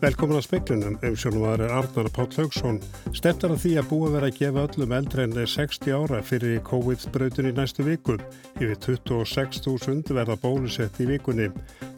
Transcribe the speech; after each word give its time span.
Velkomin 0.00 0.38
að 0.38 0.46
speiklunum, 0.46 0.94
umsjónum 1.04 1.42
var 1.44 1.60
Arnar 1.60 2.06
Páll 2.16 2.30
Haugsson. 2.38 2.78
Steftar 3.12 3.52
að 3.52 3.58
því 3.66 3.72
að 3.76 3.90
búa 3.90 4.12
verið 4.14 4.30
að 4.30 4.38
gefa 4.38 4.62
öllum 4.64 4.94
eldre 4.96 5.26
en 5.26 5.34
60 5.52 5.92
ára 5.92 6.20
fyrir 6.24 6.62
COVID-spröytun 6.64 7.50
í 7.50 7.52
næstu 7.58 7.84
viku. 7.84 8.16
Yfir 8.56 8.78
26.000 8.86 10.16
verða 10.16 10.38
bólusett 10.40 10.96
í 11.04 11.10
vikunni. 11.10 11.50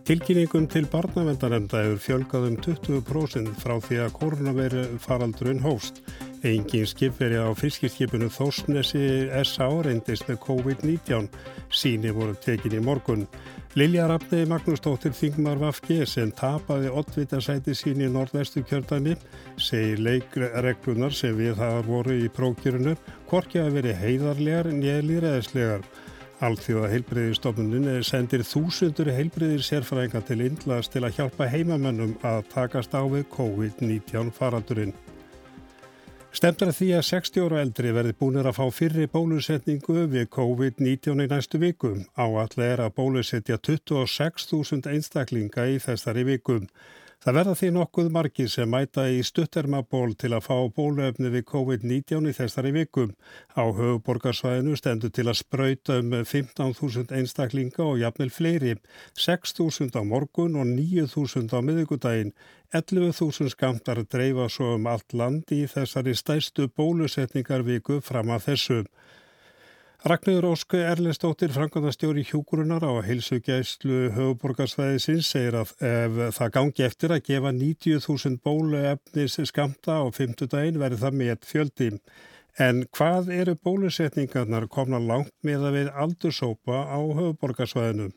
Tilkynningum 0.03 0.67
til 0.67 0.89
barnavendanemnda 0.91 1.85
hefur 1.85 2.03
fjölgað 2.03 2.49
um 2.49 2.59
20% 2.67 3.54
frá 3.62 3.77
því 3.86 4.03
að 4.03 4.14
koronaviru 4.19 4.84
faraldurinn 4.98 5.62
hóst. 5.62 6.03
Engin 6.43 6.89
skipveri 6.91 7.39
á 7.39 7.55
fiskirskipinu 7.55 8.27
Þósnesi 8.34 9.30
S.A. 9.45 9.71
reyndist 9.87 10.27
með 10.27 10.43
COVID-19. 10.48 11.31
Síni 11.71 12.11
voru 12.11 12.34
tekin 12.34 12.75
í 12.75 12.82
morgun. 12.82 13.29
Lilja 13.72 14.04
Rafnei 14.04 14.44
Magnúsdóttir 14.44 15.14
Þingmar 15.17 15.57
Vafge 15.57 16.04
sem 16.04 16.29
tapaði 16.36 16.90
oddvitasæti 16.93 17.72
sín 17.72 18.03
í 18.04 18.08
norðvestu 18.12 18.61
kjördæmi 18.68 19.14
segir 19.57 20.03
leikreglunar 20.04 21.14
sem 21.17 21.32
við 21.39 21.54
það 21.57 21.79
voru 21.86 22.17
í 22.21 22.29
prókjörunu 22.36 22.93
hvorki 23.31 23.62
að 23.62 23.79
veri 23.79 23.95
heiðarlegar 23.96 24.68
nýðlir 24.76 25.25
eðislegar. 25.31 25.86
Alþjóða 26.45 26.90
heilbreyðistofnunin 26.93 28.04
sendir 28.04 28.45
þúsundur 28.45 29.08
heilbreyðir 29.17 29.64
sérfræðinga 29.64 30.20
til 30.29 30.43
Indlas 30.50 30.93
til 30.93 31.07
að 31.07 31.17
hjálpa 31.23 31.48
heimamennum 31.48 32.19
að 32.28 32.45
takast 32.53 32.92
á 32.92 33.00
við 33.09 33.25
COVID-19 33.33 34.34
faraldurinn. 34.36 34.92
Stemtur 36.33 36.70
að 36.70 36.78
því 36.78 36.86
að 36.97 37.03
60 37.05 37.42
ára 37.45 37.59
eldri 37.61 37.91
verði 37.92 38.14
búinir 38.17 38.47
að 38.48 38.56
fá 38.56 38.64
fyrri 38.73 39.05
bólusetningu 39.12 40.06
við 40.14 40.31
COVID-19 40.33 41.20
í 41.20 41.27
næstu 41.28 41.59
vikum. 41.61 42.06
Áallega 42.17 42.69
er 42.70 42.83
að 42.87 42.95
bólusetja 42.97 43.59
26.000 43.61 44.89
einstaklinga 44.95 45.67
í 45.69 45.77
þessari 45.84 46.25
vikum. 46.31 46.71
Það 47.23 47.37
verða 47.37 47.53
því 47.55 47.69
nokkuð 47.70 48.06
margir 48.11 48.48
sem 48.51 48.73
mæta 48.75 49.03
í 49.06 49.20
stuttermaból 49.23 50.17
til 50.19 50.33
að 50.34 50.42
fá 50.48 50.56
bóluefni 50.75 51.31
við 51.31 51.45
COVID-19 51.53 52.27
í 52.27 52.33
þessari 52.34 52.73
vikum. 52.75 53.12
Á 53.55 53.62
höfuborgarsvæðinu 53.62 54.75
stendur 54.81 55.12
til 55.15 55.28
að 55.31 55.39
spröyta 55.39 56.00
um 56.03 56.17
15.000 56.19 57.15
einstaklinga 57.15 57.87
og 57.87 58.03
jafnvel 58.03 58.34
fleiri, 58.34 58.75
6.000 59.15 59.95
á 59.95 60.03
morgun 60.03 60.59
og 60.59 60.67
9.000 60.75 61.55
á 61.55 61.62
miðugudaginn. 61.62 62.34
11.000 62.75 63.55
skamtar 63.55 64.03
dreifa 64.03 64.48
svo 64.50 64.75
um 64.81 64.91
allt 64.91 65.15
land 65.15 65.55
í 65.55 65.62
þessari 65.70 66.19
stæstu 66.19 66.67
bólusetningarviku 66.75 68.03
fram 68.03 68.34
að 68.34 68.48
þessu. 68.50 68.83
Ragnarður 70.03 70.48
Ósku 70.48 70.81
Erlendstóttir, 70.83 71.53
frangandastjóri 71.55 72.25
hjúkurunar 72.27 72.83
á 72.83 72.91
heilsugæslu 73.06 74.09
höfuborgarsvæðisins, 74.17 75.28
segir 75.31 75.55
að 75.61 75.70
ef 75.86 76.17
það 76.41 76.50
gangi 76.56 76.84
eftir 76.89 77.14
að 77.14 77.20
gefa 77.28 77.53
90.000 77.55 78.41
bóluefnis 78.42 79.39
skamta 79.47 80.00
á 80.03 80.06
50 80.11 80.50
daginn 80.50 80.83
verður 80.83 81.05
það 81.05 81.19
með 81.20 81.47
fjöldi. 81.47 81.91
En 82.59 82.83
hvað 82.98 83.31
eru 83.31 83.55
bólusetningarnar 83.62 84.67
komna 84.75 84.98
langt 84.98 85.36
með 85.47 85.70
að 85.70 85.78
við 85.78 85.94
aldursópa 85.94 86.83
á 86.83 86.98
höfuborgarsvæðinu? 86.98 88.11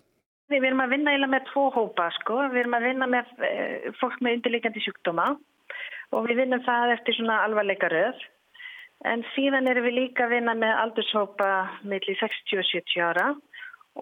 Við 0.49 0.65
erum 0.65 0.81
að 0.81 0.95
vinna 0.97 1.13
eða 1.19 1.33
með 1.37 1.49
tvo 1.53 1.69
hópa 1.69 2.09
sko. 2.17 2.47
Við 2.49 2.63
erum 2.63 2.79
að 2.79 2.89
vinna 2.89 3.13
með 3.13 3.45
eh, 3.45 3.91
fólk 4.01 4.17
með 4.25 4.39
undirleikandi 4.39 4.81
sjúkdóma 4.81 5.35
og 6.17 6.25
við 6.25 6.41
vinnum 6.41 6.65
það 6.65 6.97
eftir 6.97 7.21
svona 7.21 7.43
alvarleika 7.45 7.93
röð. 7.93 8.25
En 9.03 9.25
síðan 9.35 9.67
erum 9.67 9.85
við 9.89 9.97
líka 9.99 10.25
að 10.25 10.37
vinna 10.37 10.55
með 10.57 10.79
aldurshópa 10.85 11.49
millir 11.83 12.17
60 12.21 12.61
og 12.61 12.69
70 12.71 13.03
ára 13.09 13.27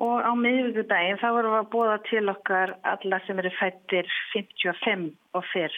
og 0.03 0.23
á 0.25 0.31
miðvíkudaginn 0.37 1.19
þá 1.21 1.27
vorum 1.35 1.53
við 1.53 1.59
að 1.59 1.73
bóða 1.73 1.97
til 2.07 2.23
okkar 2.31 2.77
alla 2.93 3.19
sem 3.27 3.41
eru 3.41 3.51
fættir 3.59 4.09
55 4.33 5.11
og 5.37 5.45
fyrr. 5.51 5.75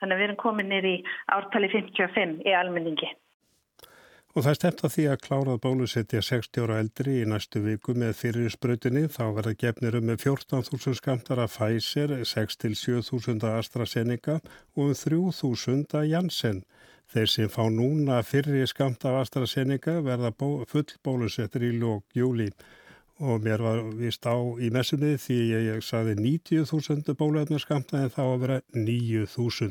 Þannig 0.00 0.14
að 0.14 0.20
við 0.20 0.28
erum 0.28 0.40
komin 0.40 0.72
nýri 0.72 0.94
ártali 1.32 1.68
55 1.72 2.40
í 2.44 2.56
almenningi. 2.56 3.10
Og 4.34 4.42
það 4.42 4.56
stefta 4.58 4.88
því 4.90 5.02
að 5.12 5.20
klárað 5.22 5.60
bólusetja 5.62 6.20
60 6.26 6.64
ára 6.64 6.78
eldri 6.82 7.20
í 7.20 7.26
næstu 7.30 7.60
viku 7.62 7.92
með 7.94 8.16
fyrir 8.18 8.50
spröytinni 8.50 9.04
þá 9.06 9.28
verða 9.36 9.52
gefnir 9.60 9.98
um 10.00 10.10
14.000 10.10 10.98
skamtar 10.98 11.42
að 11.44 11.52
Pfizer, 11.54 12.16
6-7.000 12.26 13.46
að 13.46 13.60
AstraZeneca 13.60 14.40
og 14.74 14.88
um 14.88 14.96
3.000 14.98 16.00
að 16.00 16.10
Janssen. 16.10 16.64
Þeir 17.14 17.28
sem 17.30 17.50
fá 17.54 17.62
núna 17.70 18.16
fyrri 18.26 18.64
skamt 18.66 19.04
af 19.06 19.20
AstraZeneca 19.20 20.00
verða 20.02 20.32
full 20.66 20.88
bólusettir 21.06 21.62
í 21.68 21.68
lók 21.78 22.16
júli 22.18 22.48
og 23.22 23.44
mér 23.44 23.62
var 23.62 23.82
vist 24.00 24.26
á 24.26 24.34
í 24.34 24.70
messunni 24.74 25.12
því 25.22 25.36
ég, 25.52 25.62
ég 25.68 25.84
saði 25.86 26.16
90.000 26.18 27.14
bóluefnarskamta 27.20 28.00
en 28.02 28.10
þá 28.10 28.22
að 28.24 28.40
vera 28.42 28.56
9.000. 28.74 29.70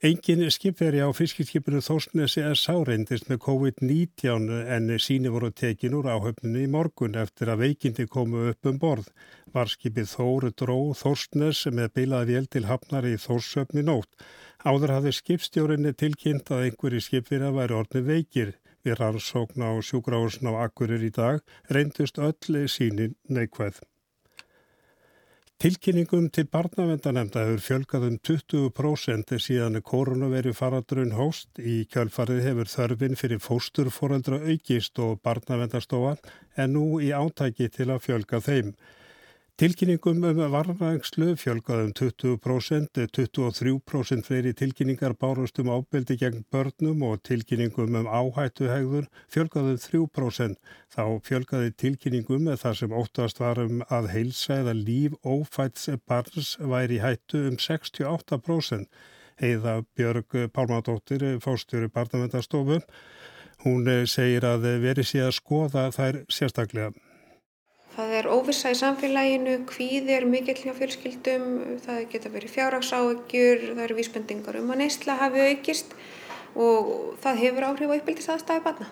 Engin 0.00 0.46
skipveri 0.48 1.02
á 1.04 1.12
fiskirskipinu 1.12 1.82
Þórsnesi 1.84 2.40
er 2.40 2.54
sáreindist 2.56 3.26
með 3.28 3.42
COVID-19 3.44 4.46
en 4.72 4.86
síni 4.96 5.28
voru 5.28 5.50
tekin 5.52 5.92
úr 5.98 6.08
áhöfninu 6.08 6.62
í 6.62 6.70
morgun 6.72 7.18
eftir 7.20 7.50
að 7.52 7.66
veikindi 7.66 8.06
komu 8.08 8.46
upp 8.48 8.70
um 8.70 8.78
borð. 8.80 9.10
Varskipið 9.52 10.08
Þóru 10.14 10.52
dró 10.62 10.78
Þórsnes 11.02 11.66
með 11.68 11.92
bilaði 12.00 12.38
vél 12.38 12.48
til 12.48 12.64
hafnar 12.70 13.10
í 13.10 13.12
Þórsöfni 13.20 13.84
nótt. 13.84 14.08
Áður 14.64 14.96
hafði 14.96 15.12
skipstjórinni 15.18 15.92
tilkynnt 15.92 16.48
að 16.48 16.70
einhverji 16.70 17.04
skipfyrir 17.10 17.52
væri 17.60 17.80
orðni 17.82 18.06
veikir. 18.08 18.56
Við 18.80 19.02
rannsókn 19.02 19.68
á 19.68 19.76
sjúgráðsna 19.84 20.56
á 20.56 20.64
Akkurir 20.64 21.04
í 21.04 21.12
dag 21.12 21.44
reyndust 21.68 22.16
öll 22.16 22.64
sínin 22.72 23.18
neikvæð. 23.28 23.84
Tilkynningum 25.60 26.30
til 26.32 26.46
barnavendanemnda 26.48 27.42
hefur 27.44 27.60
fjölgað 27.60 28.04
um 28.06 28.14
20% 28.24 29.34
síðan 29.44 29.74
koronaveri 29.84 30.54
faradrun 30.56 31.12
hóst. 31.18 31.50
Í 31.60 31.82
kjölfarið 31.92 32.40
hefur 32.46 32.70
þörfin 32.72 33.18
fyrir 33.20 33.42
fósturforeldra 33.44 34.38
aukist 34.40 34.96
og 35.04 35.18
barnavendastofa 35.20 36.14
en 36.56 36.72
nú 36.78 36.86
í 37.04 37.10
átæki 37.12 37.68
til 37.74 37.90
að 37.92 38.00
fjölga 38.06 38.40
þeim. 38.46 38.72
Tilkynningum 39.58 40.22
um 40.24 40.38
varnaðingslu 40.52 41.34
fjölgaðum 41.40 41.90
20%, 41.98 43.00
23% 43.16 44.26
fleiri 44.28 44.52
tilkynningar 44.56 45.16
bárust 45.18 45.58
um 45.60 45.72
ábyldi 45.74 46.16
gegn 46.20 46.44
börnum 46.52 47.02
og 47.08 47.22
tilkynningum 47.26 47.98
um 48.00 48.08
áhættuhegður 48.08 49.08
fjölgaðum 49.32 49.76
3%. 49.82 50.56
Þá 50.94 51.04
fjölgaði 51.26 51.74
tilkynningum 51.82 52.46
með 52.46 52.62
það 52.62 52.78
sem 52.80 52.96
óttast 53.02 53.42
var 53.42 53.60
um 53.64 53.82
að 53.90 54.08
heilsa 54.14 54.60
eða 54.62 54.76
líf 54.78 55.18
ófæts 55.26 55.90
barns 56.06 56.54
væri 56.60 57.02
hættu 57.02 57.44
um 57.50 57.58
68%. 57.58 58.88
Heiða 59.40 59.76
Björg 59.96 60.40
Pálmadóttir, 60.52 61.26
fórstjóri 61.40 61.88
barnavendastofu, 61.92 62.80
hún 63.64 63.88
segir 64.08 64.44
að 64.44 64.68
veri 64.84 65.04
sé 65.04 65.24
að 65.24 65.38
skoða 65.40 65.88
þær 65.96 66.24
sérstaklega. 66.28 66.92
Er 68.20 68.26
óvissa 68.28 68.68
í 68.68 68.76
samfélaginu, 68.76 69.62
hvíð 69.70 70.10
er 70.12 70.26
mikill 70.28 70.58
hjá 70.60 70.74
fjölskyldum, 70.76 71.44
það 71.86 72.00
geta 72.12 72.32
verið 72.34 72.52
fjárhagsáökjur, 72.52 73.62
það 73.70 73.84
eru 73.86 73.96
vísbendingar 73.96 74.58
um 74.60 74.72
að 74.74 74.82
neysla 74.82 75.16
hafi 75.22 75.44
aukist 75.48 75.94
og 76.52 76.90
það 77.22 77.44
hefur 77.46 77.66
áhrif 77.70 77.94
á 77.94 77.96
uppbyldis 77.96 78.28
aðstæði 78.34 78.64
barna. 78.66 78.88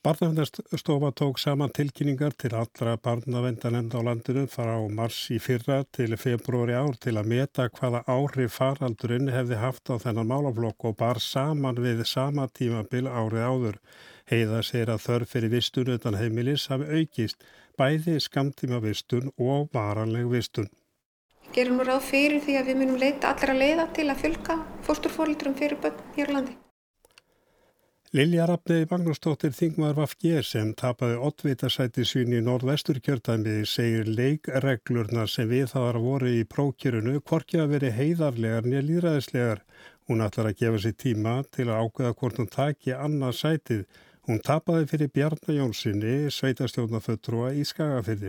Barnavendarstofa 0.00 1.10
tók 1.12 1.40
saman 1.42 1.72
tilkynningar 1.76 2.32
til 2.32 2.54
allra 2.56 2.94
barnavendanemnda 2.96 3.98
á 4.00 4.06
landinu 4.06 4.46
frá 4.48 4.78
mars 4.88 5.18
í 5.34 5.36
fyrra 5.42 5.82
til 5.92 6.16
februari 6.16 6.72
ár 6.72 6.96
til 6.96 7.18
að 7.20 7.28
meta 7.34 7.66
hvaða 7.68 8.00
áhrif 8.08 8.54
faraldurinn 8.56 9.28
hefði 9.28 9.58
haft 9.60 9.92
á 9.92 10.00
þennan 10.00 10.30
málaflokk 10.30 10.86
og 10.88 10.96
bar 11.02 11.20
saman 11.20 11.82
við 11.84 12.06
sama 12.08 12.46
tímabil 12.48 13.10
árið 13.10 13.44
áður. 13.44 13.76
Heiða 14.30 14.62
segir 14.62 14.94
að 14.94 15.04
þörf 15.04 15.34
fyrir 15.34 15.52
vistun 15.52 15.92
utan 15.98 16.16
heimilis 16.16 16.70
hafi 16.72 16.88
aukist 16.96 17.44
bæði 17.80 18.20
skamtíma 18.20 18.78
vistun 18.84 19.32
og 19.38 19.68
varanleg 19.74 20.30
vistun. 20.30 20.70
Gerum 21.54 21.80
nú 21.80 21.84
ráð 21.88 22.04
fyrir 22.12 22.42
því 22.44 22.60
að 22.60 22.68
við 22.70 22.82
munum 22.84 22.98
leita 23.02 23.34
allra 23.34 23.54
leiða 23.56 23.90
til 23.96 24.10
að 24.12 24.20
fjölka 24.24 24.58
fósturfórildrum 24.86 25.56
fyrir 25.58 25.80
börn 25.82 26.04
hér 26.14 26.30
á 26.30 26.34
landi. 26.36 26.60
Lilja 28.10 28.42
Rafnei 28.46 28.88
Magnúsdóttir 28.90 29.52
Þingmar 29.54 29.92
Vafgér 29.94 30.42
sem 30.42 30.72
tapaði 30.74 31.18
oddvitasæti 31.28 32.02
sín 32.10 32.32
í 32.34 32.40
norðvestur 32.42 32.98
kjörtæmi 33.06 33.60
segir 33.70 34.10
leikreglurnar 34.10 35.30
sem 35.30 35.46
við 35.46 35.68
þar 35.70 35.98
voru 36.02 36.32
í 36.34 36.40
prókjörunu 36.54 37.20
hvorki 37.20 37.60
að 37.62 37.76
veri 37.76 37.92
heiðarlegar 37.94 38.66
nýja 38.66 38.82
líðræðislegar. 38.88 39.62
Hún 40.10 40.24
ætlar 40.26 40.50
að 40.50 40.58
gefa 40.58 40.82
sér 40.82 40.96
tíma 41.04 41.36
til 41.54 41.68
að 41.68 41.84
ákveða 41.84 42.16
hvort 42.18 42.42
hún 42.42 42.50
taki 42.50 42.96
annað 42.98 43.38
sætið 43.44 43.84
Hún 44.30 44.38
tapaði 44.46 44.84
fyrir 44.86 45.08
Bjarnar 45.10 45.56
Jónssoni, 45.56 46.10
sveitastjórnafötrúa 46.30 47.48
í 47.58 47.64
Skagafyrði. 47.66 48.28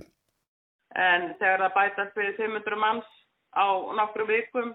En 0.97 1.27
þegar 1.37 1.61
það 1.61 1.75
bætast 1.75 2.17
við 2.17 2.31
500 2.39 2.79
manns 2.81 3.11
á 3.53 3.69
nokkru 3.99 4.25
vikum, 4.25 4.71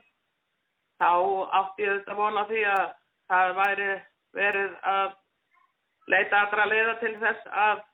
þá 1.02 1.10
átti 1.58 1.82
ég 1.82 1.96
þetta 1.96 2.16
vona 2.20 2.46
því 2.46 2.62
að 2.76 2.86
það 3.32 3.56
væri 3.58 3.90
verið 4.38 4.78
að 4.92 5.18
leita 6.14 6.44
aðra 6.44 6.70
leiða 6.70 6.96
til 7.02 7.14
þess 7.24 7.52
að, 7.66 7.84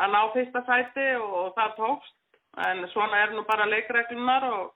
að 0.00 0.16
ná 0.16 0.20
fyrsta 0.32 0.66
sæti 0.72 1.08
og, 1.20 1.38
og 1.42 1.54
það 1.60 1.78
tókst. 1.82 2.20
En 2.70 2.86
svona 2.96 3.26
er 3.26 3.36
nú 3.36 3.44
bara 3.44 3.68
leikreglunar 3.68 4.48
og 4.54 4.72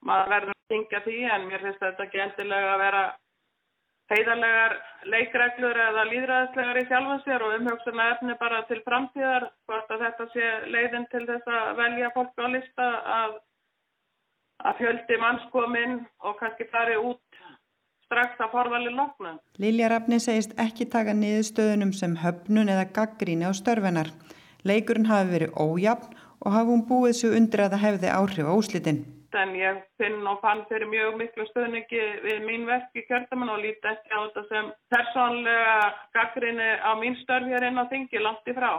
maður 0.00 0.32
verður 0.38 0.62
syngja 0.72 1.04
því 1.04 1.22
en 1.28 1.50
mér 1.52 1.68
finnst 1.68 1.84
þetta 1.84 2.08
ekki 2.08 2.24
endilega 2.24 2.72
að 2.78 2.86
vera 2.88 3.08
heiðarlegar 4.10 4.74
leikreglur 5.10 5.78
eða 5.86 6.06
líðræðislegar 6.08 6.80
í 6.80 6.86
sjálfum 6.88 7.20
sér 7.24 7.44
og 7.46 7.54
umhjóksuna 7.58 8.08
efni 8.14 8.34
bara 8.40 8.64
til 8.70 8.80
framtíðar 8.86 9.46
hvort 9.68 9.92
að 9.94 10.02
þetta 10.06 10.26
sé 10.32 10.48
leiðin 10.74 11.06
til 11.12 11.22
þess 11.28 11.52
að 11.58 11.70
velja 11.78 12.10
fólk 12.16 12.42
á 12.42 12.46
lista 12.50 12.88
að, 13.18 13.36
að 14.66 14.80
fjöldi 14.80 15.20
mannskominn 15.22 16.00
og 16.26 16.40
kannski 16.40 16.66
fari 16.72 16.98
út 16.98 17.22
strax 18.10 18.42
að 18.42 18.50
forðali 18.56 18.90
loknum. 18.96 19.38
Lilja 19.62 19.92
Rafni 19.92 20.18
segist 20.18 20.56
ekki 20.58 20.88
taka 20.90 21.14
niður 21.14 21.46
stöðunum 21.52 21.94
sem 21.94 22.18
höfnun 22.18 22.72
eða 22.74 22.88
gaggríni 22.96 23.46
á 23.46 23.54
störfinar. 23.54 24.10
Leikurinn 24.66 25.06
hafi 25.08 25.30
verið 25.36 25.54
ójafn 25.54 26.18
og 26.40 26.52
hafi 26.56 26.74
hún 26.74 26.84
búið 26.88 27.16
svo 27.20 27.32
undir 27.38 27.62
að 27.62 27.76
það 27.76 27.84
hefði 27.86 28.14
áhrif 28.16 28.50
á 28.50 28.54
úslitinn 28.58 29.00
en 29.38 29.52
ég 29.58 29.82
finn 30.00 30.26
og 30.26 30.40
fann 30.44 30.62
fyrir 30.68 30.88
mjög 30.90 31.18
miklu 31.20 31.46
stöðningi 31.50 32.00
við 32.24 32.40
mín 32.46 32.66
verk 32.68 32.94
í 32.96 33.04
kjördaman 33.08 33.52
og 33.54 33.60
líti 33.64 33.90
ekki 33.90 34.10
á 34.10 34.18
þetta 34.24 34.44
sem 34.48 34.70
persónlega 34.94 35.76
gaggrinni 36.16 36.70
á 36.82 36.90
mín 37.00 37.18
störf 37.22 37.46
hér 37.50 37.68
inn 37.68 37.80
á 37.80 37.84
þingi 37.92 38.22
langt 38.24 38.50
í 38.50 38.56
frá. 38.56 38.72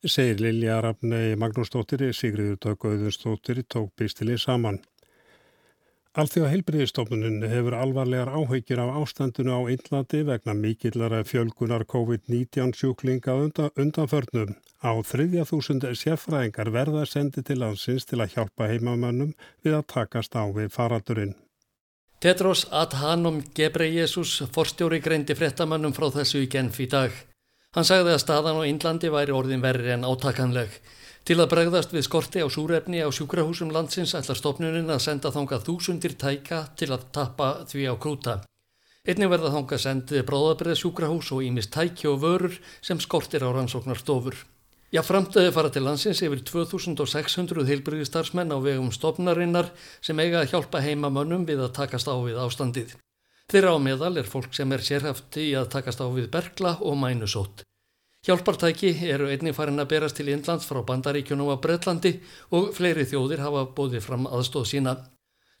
Segir 0.00 0.40
Lilja 0.40 0.78
Rafnei 0.80 1.34
Magnúsdóttir, 1.36 2.06
Sigriður 2.16 2.56
Dögauðursdóttir 2.64 3.62
tók 3.68 3.92
býstilið 4.00 4.40
saman. 4.40 4.80
Alþjóða 6.18 6.48
heilbriðistofnunum 6.50 7.44
hefur 7.46 7.74
alvarlegar 7.78 8.32
áhyggjur 8.34 8.80
af 8.82 8.96
ástandinu 8.98 9.52
á 9.54 9.60
Índlandi 9.70 10.24
vegna 10.26 10.56
mikillara 10.58 11.20
fjölgunar 11.22 11.84
COVID-19 11.86 12.72
sjúklinga 12.74 13.36
undan, 13.38 13.70
undanförnum. 13.78 14.56
Á 14.82 14.90
þriðja 15.06 15.46
þúsund 15.46 15.86
sérfræðingar 15.94 16.72
verða 16.74 17.04
sendi 17.06 17.44
til 17.46 17.60
landsins 17.62 18.10
til 18.10 18.18
að 18.18 18.34
hjálpa 18.34 18.66
heimamönnum 18.72 19.36
við 19.62 19.78
að 19.78 19.86
takast 19.94 20.34
á 20.34 20.50
við 20.50 20.74
faraldurinn. 20.74 21.36
Tetros 22.18 22.66
Adhanom 22.74 23.44
Gebreyesus 23.54 24.40
forstjóri 24.50 24.98
greindi 24.98 25.38
frettamönnum 25.38 25.94
frá 25.94 26.10
þessu 26.10 26.42
í 26.42 26.50
genf 26.50 26.82
í 26.82 26.90
dag. 26.90 27.14
Hann 27.70 27.86
sagði 27.86 28.16
að 28.16 28.24
staðan 28.24 28.58
á 28.58 28.66
Índlandi 28.66 29.14
væri 29.14 29.30
orðin 29.30 29.62
verri 29.62 29.94
en 29.94 30.02
átakanleg. 30.02 30.74
Til 31.28 31.36
að 31.36 31.50
bregðast 31.52 31.90
við 31.92 32.06
skorti 32.06 32.40
á 32.40 32.48
súrefni 32.48 33.02
á 33.04 33.08
sjúkrahúsum 33.12 33.72
landsins 33.74 34.14
ætlar 34.16 34.38
stopnunin 34.38 34.88
að 34.90 35.02
senda 35.04 35.32
þangað 35.34 35.66
þúsundir 35.66 36.16
tæka 36.18 36.62
til 36.80 36.88
að 36.94 37.10
tappa 37.12 37.50
því 37.68 37.90
á 37.92 37.94
krúta. 38.00 38.40
Einnig 39.04 39.30
verða 39.32 39.52
þangað 39.52 39.82
sendið 39.84 40.24
bróðabrið 40.28 40.80
sjúkrahús 40.80 41.28
og 41.36 41.44
ímist 41.44 41.72
tæki 41.76 42.08
og 42.08 42.18
vörur 42.24 42.56
sem 42.80 43.00
skortir 43.00 43.44
á 43.44 43.48
rannsóknarstofur. 43.52 44.36
Já, 44.90 45.04
framtöði 45.06 45.52
fara 45.54 45.70
til 45.70 45.84
landsins 45.86 46.20
yfir 46.26 46.40
2600 46.42 47.68
heilbyrgistarfsmenn 47.68 48.50
á 48.50 48.58
vegum 48.58 48.90
stopnarinnar 48.90 49.70
sem 50.02 50.18
eiga 50.18 50.40
að 50.42 50.50
hjálpa 50.50 50.82
heimamönnum 50.82 51.46
við 51.46 51.62
að 51.62 51.74
takast 51.76 52.10
á 52.10 52.16
við 52.18 52.40
ástandið. 52.42 52.96
Þeirra 53.50 53.76
á 53.76 53.78
meðal 53.78 54.16
er 54.18 54.28
fólk 54.30 54.52
sem 54.56 54.72
er 54.74 54.82
sérhafti 54.82 55.52
í 55.52 55.54
að 55.58 55.70
takast 55.76 56.02
á 56.02 56.06
við 56.10 56.26
bergla 56.34 56.76
og 56.82 56.98
mænusótt. 56.98 57.62
Hjálpartæki 58.20 58.90
eru 59.08 59.30
einnig 59.32 59.54
farin 59.56 59.80
að 59.80 59.86
berast 59.94 60.18
til 60.18 60.28
Indlands 60.28 60.66
frá 60.68 60.82
bandaríkjunum 60.84 61.54
á 61.54 61.56
Breitlandi 61.64 62.18
og 62.52 62.74
fleiri 62.76 63.06
þjóðir 63.08 63.40
hafa 63.40 63.62
bóðið 63.78 64.04
fram 64.04 64.26
aðstóð 64.28 64.66
sína. 64.68 64.92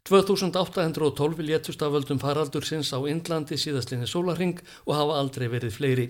2812 0.04 1.40
létust 1.48 1.80
af 1.80 1.94
völdum 1.94 2.20
faraldur 2.20 2.66
sinns 2.68 2.92
á 2.92 3.00
Indlandi 3.08 3.56
síðastlinni 3.56 4.08
sólaring 4.08 4.60
og 4.84 4.92
hafa 4.92 5.16
aldrei 5.22 5.48
verið 5.48 5.76
fleiri. 5.78 6.06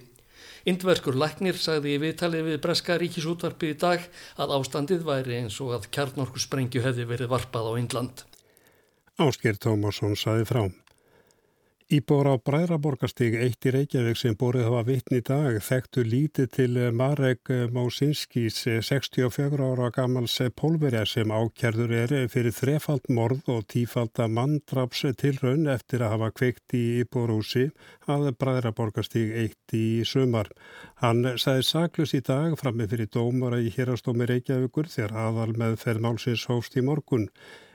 Indverskur 0.67 1.14
Læknir 1.14 1.55
sagði 1.55 1.94
í 1.94 2.02
viðtalið 2.02 2.47
við 2.49 2.61
Breska 2.67 2.99
ríkisútvarpi 2.99 3.70
í 3.70 3.79
dag 3.79 4.11
að 4.35 4.58
ástandið 4.58 5.06
væri 5.06 5.38
eins 5.44 5.62
og 5.62 5.76
að 5.79 5.87
kjarnorku 5.94 6.43
sprengju 6.43 6.82
hefði 6.82 7.06
verið 7.14 7.31
varpað 7.31 7.70
á 7.70 7.73
Indland. 7.79 8.26
Ásker 9.23 9.55
Tómasson 9.55 10.19
sagði 10.19 10.50
frám. 10.50 10.75
Íbor 11.90 12.28
á 12.31 12.38
Bræðraborgastíg 12.38 13.34
eitt 13.34 13.66
í 13.66 13.70
Reykjavík 13.75 14.19
sem 14.20 14.37
borðið 14.38 14.66
hafa 14.69 14.82
vittn 14.87 15.16
í 15.16 15.22
dag 15.26 15.56
þekktu 15.66 16.04
lítið 16.06 16.46
til 16.54 16.76
Marek 16.94 17.50
Mósinskís 17.75 18.60
64 18.87 19.58
ára 19.58 19.88
gamals 19.96 20.37
pólverja 20.54 21.02
sem 21.10 21.34
ákjærður 21.34 21.96
er 22.04 22.14
fyrir 22.31 22.54
þrefald 22.54 23.10
morð 23.10 23.50
og 23.56 23.66
tífald 23.75 24.22
að 24.22 24.37
manndraps 24.37 25.02
tilraun 25.19 25.66
eftir 25.75 26.06
að 26.06 26.14
hafa 26.14 26.31
kveikt 26.38 26.78
í 26.78 26.84
Íborúsi 27.00 27.66
að 28.06 28.31
Bræðraborgastíg 28.38 29.34
eitt 29.43 29.75
í 29.75 30.06
sumar. 30.06 30.54
Hann 31.02 31.26
sæði 31.43 31.66
saklus 31.72 32.14
í 32.14 32.22
dag 32.22 32.54
frammi 32.62 32.86
fyrir 32.86 33.10
dómara 33.10 33.58
í 33.58 33.75
hérastómi 33.75 34.31
Reykjavíkur 34.31 34.94
þegar 34.94 35.19
aðal 35.26 35.58
með 35.58 35.81
ferð 35.82 36.06
málsins 36.06 36.46
hóst 36.46 36.78
í 36.78 36.86
morgun. 36.86 37.26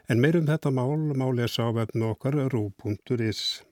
En 0.08 0.24
meirum 0.24 0.48
þetta 0.48 0.72
mál 0.72 1.12
má 1.20 1.28
lesa 1.36 1.68
á 1.68 1.76
vefn 1.76 2.14
okkar 2.16 2.46
rú.is. 2.48 3.65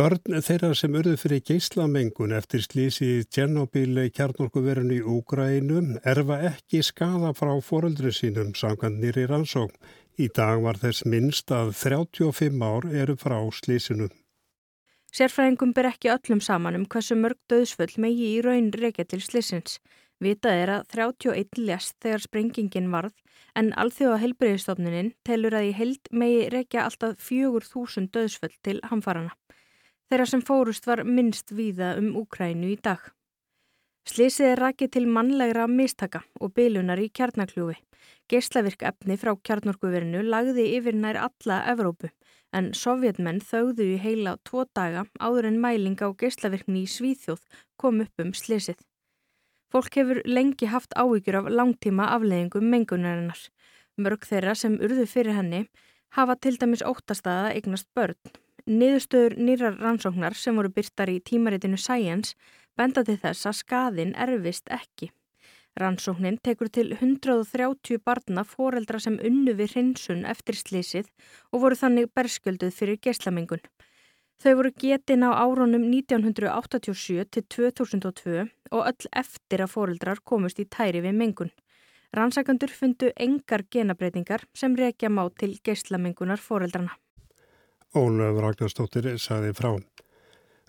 Börn 0.00 0.38
þeirra 0.40 0.70
sem 0.78 0.94
urðu 0.96 1.18
fyrir 1.20 1.42
geyslamengun 1.44 2.30
eftir 2.32 2.62
slísi 2.64 3.08
Tjernobyl 3.28 4.06
kjarnorkuverun 4.16 4.94
í 4.96 5.00
Úgrænu 5.04 5.82
erfa 6.08 6.38
ekki 6.48 6.80
skada 6.86 7.34
frá 7.36 7.50
foreldri 7.60 8.08
sínum 8.16 8.54
samkvæmt 8.56 8.96
nýri 9.02 9.26
rannsókn. 9.28 9.76
Í 10.16 10.30
dag 10.38 10.62
var 10.64 10.80
þess 10.80 11.04
minnst 11.04 11.52
að 11.52 11.74
35 11.82 12.64
ár 12.64 12.88
eru 13.02 13.18
frá 13.20 13.36
slísinu. 13.58 14.08
Sérfræðingum 15.12 15.76
ber 15.76 15.90
ekki 15.90 16.14
öllum 16.14 16.40
saman 16.48 16.80
um 16.80 16.88
hversu 16.88 17.18
mörg 17.20 17.36
döðsföll 17.52 17.92
megi 18.00 18.30
í 18.38 18.40
raun 18.46 18.72
reykja 18.72 19.04
til 19.04 19.20
slísins. 19.20 19.76
Vitað 20.24 20.62
er 20.62 20.74
að 20.78 20.96
31 20.96 21.60
lest 21.60 21.98
þegar 22.00 22.24
sprengingin 22.24 22.88
varð 22.96 23.20
en 23.52 23.74
alþjóða 23.76 24.22
helbreyðistofnunin 24.24 25.12
telur 25.28 25.60
að 25.60 25.68
í 25.68 25.76
held 25.76 26.10
megi 26.24 26.48
reykja 26.56 26.88
alltaf 26.88 27.20
4.000 27.28 28.08
döðsföll 28.16 28.56
til 28.64 28.80
hamfarana. 28.88 29.36
Þeirra 30.10 30.24
sem 30.26 30.40
fórust 30.42 30.88
var 30.90 31.04
minnst 31.06 31.52
víða 31.54 31.92
um 32.00 32.16
Úkrænu 32.18 32.72
í 32.72 32.76
dag. 32.82 32.98
Slisið 34.10 34.48
er 34.48 34.60
rakið 34.64 34.88
til 34.96 35.04
mannlegra 35.06 35.68
mistaka 35.70 36.24
og 36.42 36.50
bylunar 36.56 36.98
í 36.98 37.12
kjarnakljúfi. 37.14 37.76
Geislavirk 38.32 38.82
efni 38.90 39.14
frá 39.20 39.30
kjarnorkuverinu 39.46 40.24
lagði 40.26 40.64
yfir 40.80 40.98
nær 40.98 41.20
alla 41.28 41.60
Evrópu 41.70 42.10
en 42.58 42.72
sovjetmenn 42.74 43.38
þauðu 43.52 43.86
í 43.92 44.00
heila 44.02 44.34
tvo 44.50 44.66
daga 44.74 45.06
áður 45.22 45.52
en 45.52 45.62
mæling 45.62 46.02
á 46.02 46.10
geislavirkni 46.10 46.82
í 46.88 46.90
Svíþjóð 46.90 47.46
kom 47.78 48.02
upp 48.02 48.26
um 48.26 48.34
slisið. 48.34 48.82
Fólk 49.70 49.94
hefur 49.94 50.24
lengi 50.26 50.72
haft 50.74 50.98
áhyggjur 50.98 51.44
af 51.44 51.54
langtíma 51.54 52.10
afleðingum 52.16 52.66
mengunarinnar. 52.66 53.46
Mörg 53.94 54.26
þeirra 54.26 54.58
sem 54.58 54.74
urðu 54.82 55.06
fyrir 55.06 55.38
henni 55.38 55.68
hafa 56.18 56.34
til 56.34 56.58
dæmis 56.58 56.82
óttastaða 56.82 57.54
eignast 57.54 57.86
börn 57.94 58.18
Niðurstöður 58.66 59.36
nýrar 59.38 59.78
rannsóknar 59.80 60.36
sem 60.36 60.56
voru 60.56 60.72
byrtar 60.74 61.10
í 61.12 61.20
tímaritinu 61.20 61.78
Science 61.80 62.36
benda 62.76 63.04
til 63.04 63.16
þess 63.20 63.48
að 63.48 63.58
skadin 63.60 64.14
erfist 64.14 64.68
ekki. 64.72 65.10
Rannsóknin 65.80 66.40
tekur 66.42 66.68
til 66.68 66.90
130 66.96 68.00
barna 68.04 68.42
foreldra 68.44 68.98
sem 69.00 69.18
unnu 69.24 69.54
við 69.54 69.76
hrinsun 69.76 70.24
eftir 70.28 70.58
slísið 70.58 71.06
og 71.52 71.62
voru 71.64 71.78
þannig 71.78 72.10
berskölduð 72.14 72.74
fyrir 72.74 72.98
geislamengun. 72.98 73.62
Þau 74.40 74.54
voru 74.56 74.72
getin 74.82 75.24
á 75.28 75.30
áronum 75.36 75.84
1987 75.92 77.26
til 77.30 77.44
2002 77.54 78.46
og 78.72 78.86
öll 78.88 79.10
eftir 79.22 79.62
að 79.62 79.74
foreldrar 79.74 80.22
komust 80.24 80.62
í 80.62 80.64
tæri 80.64 81.02
við 81.04 81.18
mengun. 81.20 81.52
Rannsakandur 82.16 82.72
fundu 82.74 83.12
engar 83.14 83.62
genabreitingar 83.70 84.48
sem 84.56 84.74
rekja 84.74 85.12
má 85.12 85.22
til 85.38 85.52
geislamengunar 85.62 86.40
foreldrana. 86.42 86.96
Ólöf 87.90 88.36
Ragnarstóttir 88.38 89.06
saði 89.18 89.50
frá. 89.50 89.72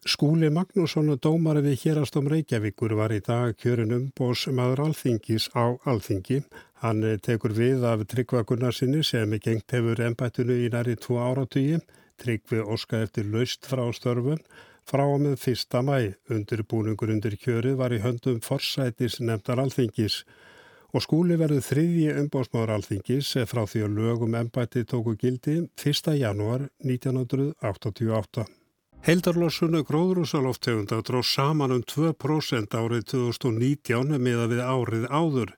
Skúli 0.09 0.47
Magnússon 0.49 1.11
og 1.13 1.19
dómari 1.21 1.61
við 1.61 1.75
hérastom 1.83 2.25
Reykjavíkur 2.31 2.95
var 2.97 3.13
í 3.13 3.19
dag 3.21 3.53
kjörin 3.61 3.93
umbós 3.93 4.47
maður 4.49 4.87
alþingis 4.87 5.45
á 5.53 5.77
alþingi. 5.85 6.39
Hann 6.81 7.05
tekur 7.21 7.53
við 7.53 7.85
af 7.85 8.01
Tryggva 8.09 8.41
Gunnarsinni 8.41 9.03
sem 9.05 9.37
gengt 9.37 9.69
hefur 9.69 10.01
ennbættinu 10.01 10.57
í 10.65 10.71
næri 10.73 10.97
tvo 10.97 11.19
áratugi. 11.21 11.77
Tryggvi 12.17 12.65
Óska 12.65 13.03
eftir 13.05 13.29
laust 13.29 13.69
frá 13.69 13.85
störfun 13.93 14.41
frá 14.89 15.05
og 15.05 15.21
með 15.21 15.37
fyrsta 15.43 15.83
mæ. 15.85 16.15
Undirbúningur 16.25 17.13
undir 17.13 17.37
kjörið 17.37 17.77
var 17.77 17.93
í 17.93 18.01
höndum 18.01 18.41
forsætis 18.41 19.21
nefndar 19.21 19.61
alþingis 19.61 20.23
og 20.91 21.03
skúli 21.05 21.37
verður 21.39 21.63
þriðji 21.63 22.15
umbósmáður 22.21 22.73
alþingis 22.75 23.33
frá 23.47 23.61
því 23.63 23.83
að 23.85 23.99
lögum 23.99 24.35
ennbætti 24.35 24.83
tóku 24.87 25.15
gildi 25.19 25.61
1. 25.79 26.15
janúar 26.19 26.67
1988. 26.83 28.47
Heildarlossunni 29.01 29.81
gróðrúsaloftegunda 29.87 30.99
dróð 31.01 31.23
saman 31.25 31.71
um 31.73 31.85
2% 31.89 32.75
árið 32.77 33.07
2019 33.15 34.19
meða 34.21 34.49
við 34.51 34.61
árið 34.61 35.07
áður. 35.09 35.55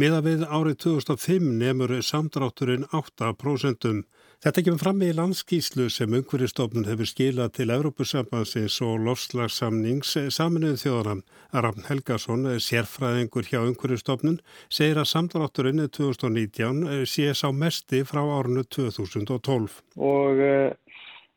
Meða 0.00 0.22
við 0.24 0.46
árið 0.48 0.78
2005 0.86 1.50
nefnur 1.60 1.92
samdrátturinn 2.00 2.86
8%. 2.96 4.06
Þetta 4.46 4.62
kemur 4.62 4.78
fram 4.78 5.00
í 5.02 5.06
landskíslu 5.10 5.88
sem 5.90 6.12
umhverjastofnun 6.14 6.84
hefur 6.86 7.08
skilað 7.10 7.48
til 7.56 7.72
Európusambansins 7.74 8.76
og 8.86 9.00
lofslagssamnings 9.02 10.12
saminuðu 10.36 10.78
þjóðarann. 10.84 11.22
Rafn 11.64 11.88
Helgason, 11.88 12.46
sérfræðingur 12.62 13.50
hjá 13.50 13.58
umhverjastofnun, 13.64 14.38
segir 14.70 15.02
að 15.02 15.10
samdrátturinn 15.16 15.82
2019 15.98 16.86
sé 17.10 17.34
sá 17.34 17.50
mesti 17.50 18.04
frá 18.06 18.22
árunu 18.22 18.62
2012. 18.70 19.82
Og 19.98 20.46
uh, 20.46 20.70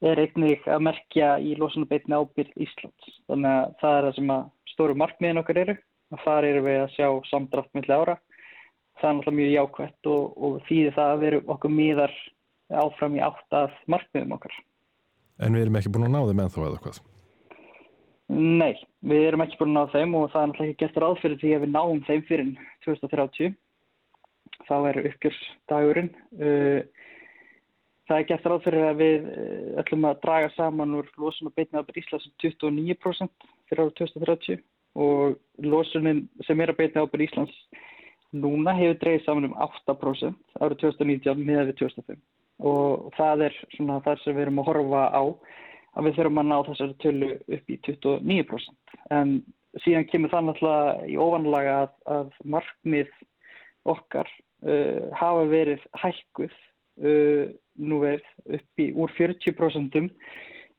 er 0.06 0.25
einnig 0.28 0.70
að 0.70 0.86
merkja 0.92 1.34
í 1.42 1.58
losunarbeitni 1.58 2.13
ábyrð 2.13 2.54
Íslands. 2.62 3.12
Þannig 3.25 3.58
að 3.58 3.78
það 3.82 3.98
er 3.98 4.10
það 4.12 4.18
sem 4.22 4.34
að 4.38 4.48
stóru 4.75 5.01
markmiðin 5.01 5.42
okkar 5.42 5.66
eru. 5.66 5.82
Það 6.30 6.54
eru 6.54 6.68
við 6.70 6.84
að 6.86 6.92
sjá 7.00 7.10
samdrátt 7.34 7.74
milli 7.74 8.04
ára. 8.04 8.22
Það 9.01 9.10
er 9.10 9.24
náttúrulega 9.24 9.39
mjög 9.42 9.56
jákvæmt 9.58 10.18
og, 10.20 10.44
og 10.46 10.66
þýðir 10.70 11.00
það 11.01 11.16
að 11.16 11.24
veru 11.25 11.48
okkur 11.56 11.74
miðar 11.74 12.22
áfram 12.70 13.16
í 13.18 13.24
átt 13.24 13.56
af 13.56 13.74
markmiðum 13.90 14.36
okkar. 14.38 14.54
En 15.40 15.56
við 15.56 15.66
erum 15.66 15.80
ekki 15.80 15.92
búin 15.94 16.08
að 16.10 16.14
ná 16.14 16.22
þeim 16.28 16.44
ennþá 16.44 16.68
eða 16.68 16.84
hvað? 16.84 17.02
Nei, 18.30 18.76
við 19.10 19.26
erum 19.26 19.44
ekki 19.46 19.58
búin 19.58 19.74
að 19.74 19.78
ná 19.80 19.94
þeim 19.94 20.16
og 20.20 20.32
það 20.34 20.42
er 20.42 20.50
náttúrulega 20.52 20.74
ekki 20.74 20.84
gert 20.84 21.02
ráð 21.02 21.20
fyrir 21.24 21.42
því 21.42 21.54
að 21.56 21.64
við 21.64 21.72
náum 21.74 22.02
þeim 22.06 22.24
fyrir 22.28 22.50
2030. 22.86 23.56
Þá 24.68 24.76
er 24.90 25.00
uppgjörsdagurinn. 25.10 26.10
Uh, 26.38 26.82
það 28.10 28.18
er 28.18 28.28
gert 28.30 28.50
ráð 28.52 28.66
fyrir 28.68 28.88
að 28.90 29.02
við 29.02 29.30
uh, 29.34 29.80
ætlum 29.82 30.10
að 30.10 30.22
draga 30.26 30.52
saman 30.58 30.98
úr 31.00 31.10
losun 31.18 31.50
og 31.50 31.56
beitna 31.58 31.82
ábyrð 31.82 32.04
Íslands 32.04 32.28
29% 32.44 33.48
fyrir 33.72 33.86
árið 33.86 33.96
2030 34.04 34.62
og 35.00 35.40
losunin 35.64 36.26
sem 36.46 36.62
er 36.62 36.74
að 36.74 36.82
beitna 36.84 37.06
ábyrð 37.06 37.30
Íslands 37.30 37.56
núna 38.36 38.76
hefur 38.78 39.00
dreigð 39.02 39.26
saman 39.26 39.50
um 39.50 39.58
8% 39.58 40.60
árið 40.60 40.84
2019 40.84 41.48
miða 41.48 41.66
við 41.70 41.80
2005 41.86 42.20
og 42.60 43.10
það 43.18 43.46
er 43.48 43.58
svona 43.75 44.00
þar 44.06 44.22
sem 44.24 44.36
við 44.36 44.46
erum 44.48 44.62
að 44.63 44.70
horfa 44.72 45.06
á 45.16 45.24
að 45.98 46.06
við 46.06 46.18
þurfum 46.18 46.42
að 46.42 46.50
ná 46.50 46.58
þessari 46.68 46.98
tölu 47.04 47.30
upp 47.39 47.72
í 47.72 47.80
29% 47.88 48.98
en 49.16 49.34
síðan 49.84 50.08
kemur 50.10 50.34
það 50.34 50.46
náttúrulega 50.48 51.08
í 51.08 51.18
ofanlaga 51.22 51.78
að, 51.84 51.96
að 52.18 52.38
markmið 52.56 53.16
okkar 53.89 54.30
uh, 54.30 55.08
hafa 55.18 55.48
verið 55.50 55.88
hækkuð 56.04 56.54
uh, 56.54 57.50
nú 57.80 58.04
verið 58.04 58.56
upp 58.60 58.84
í 58.84 58.89
úr 58.98 59.13
40% 59.18 60.00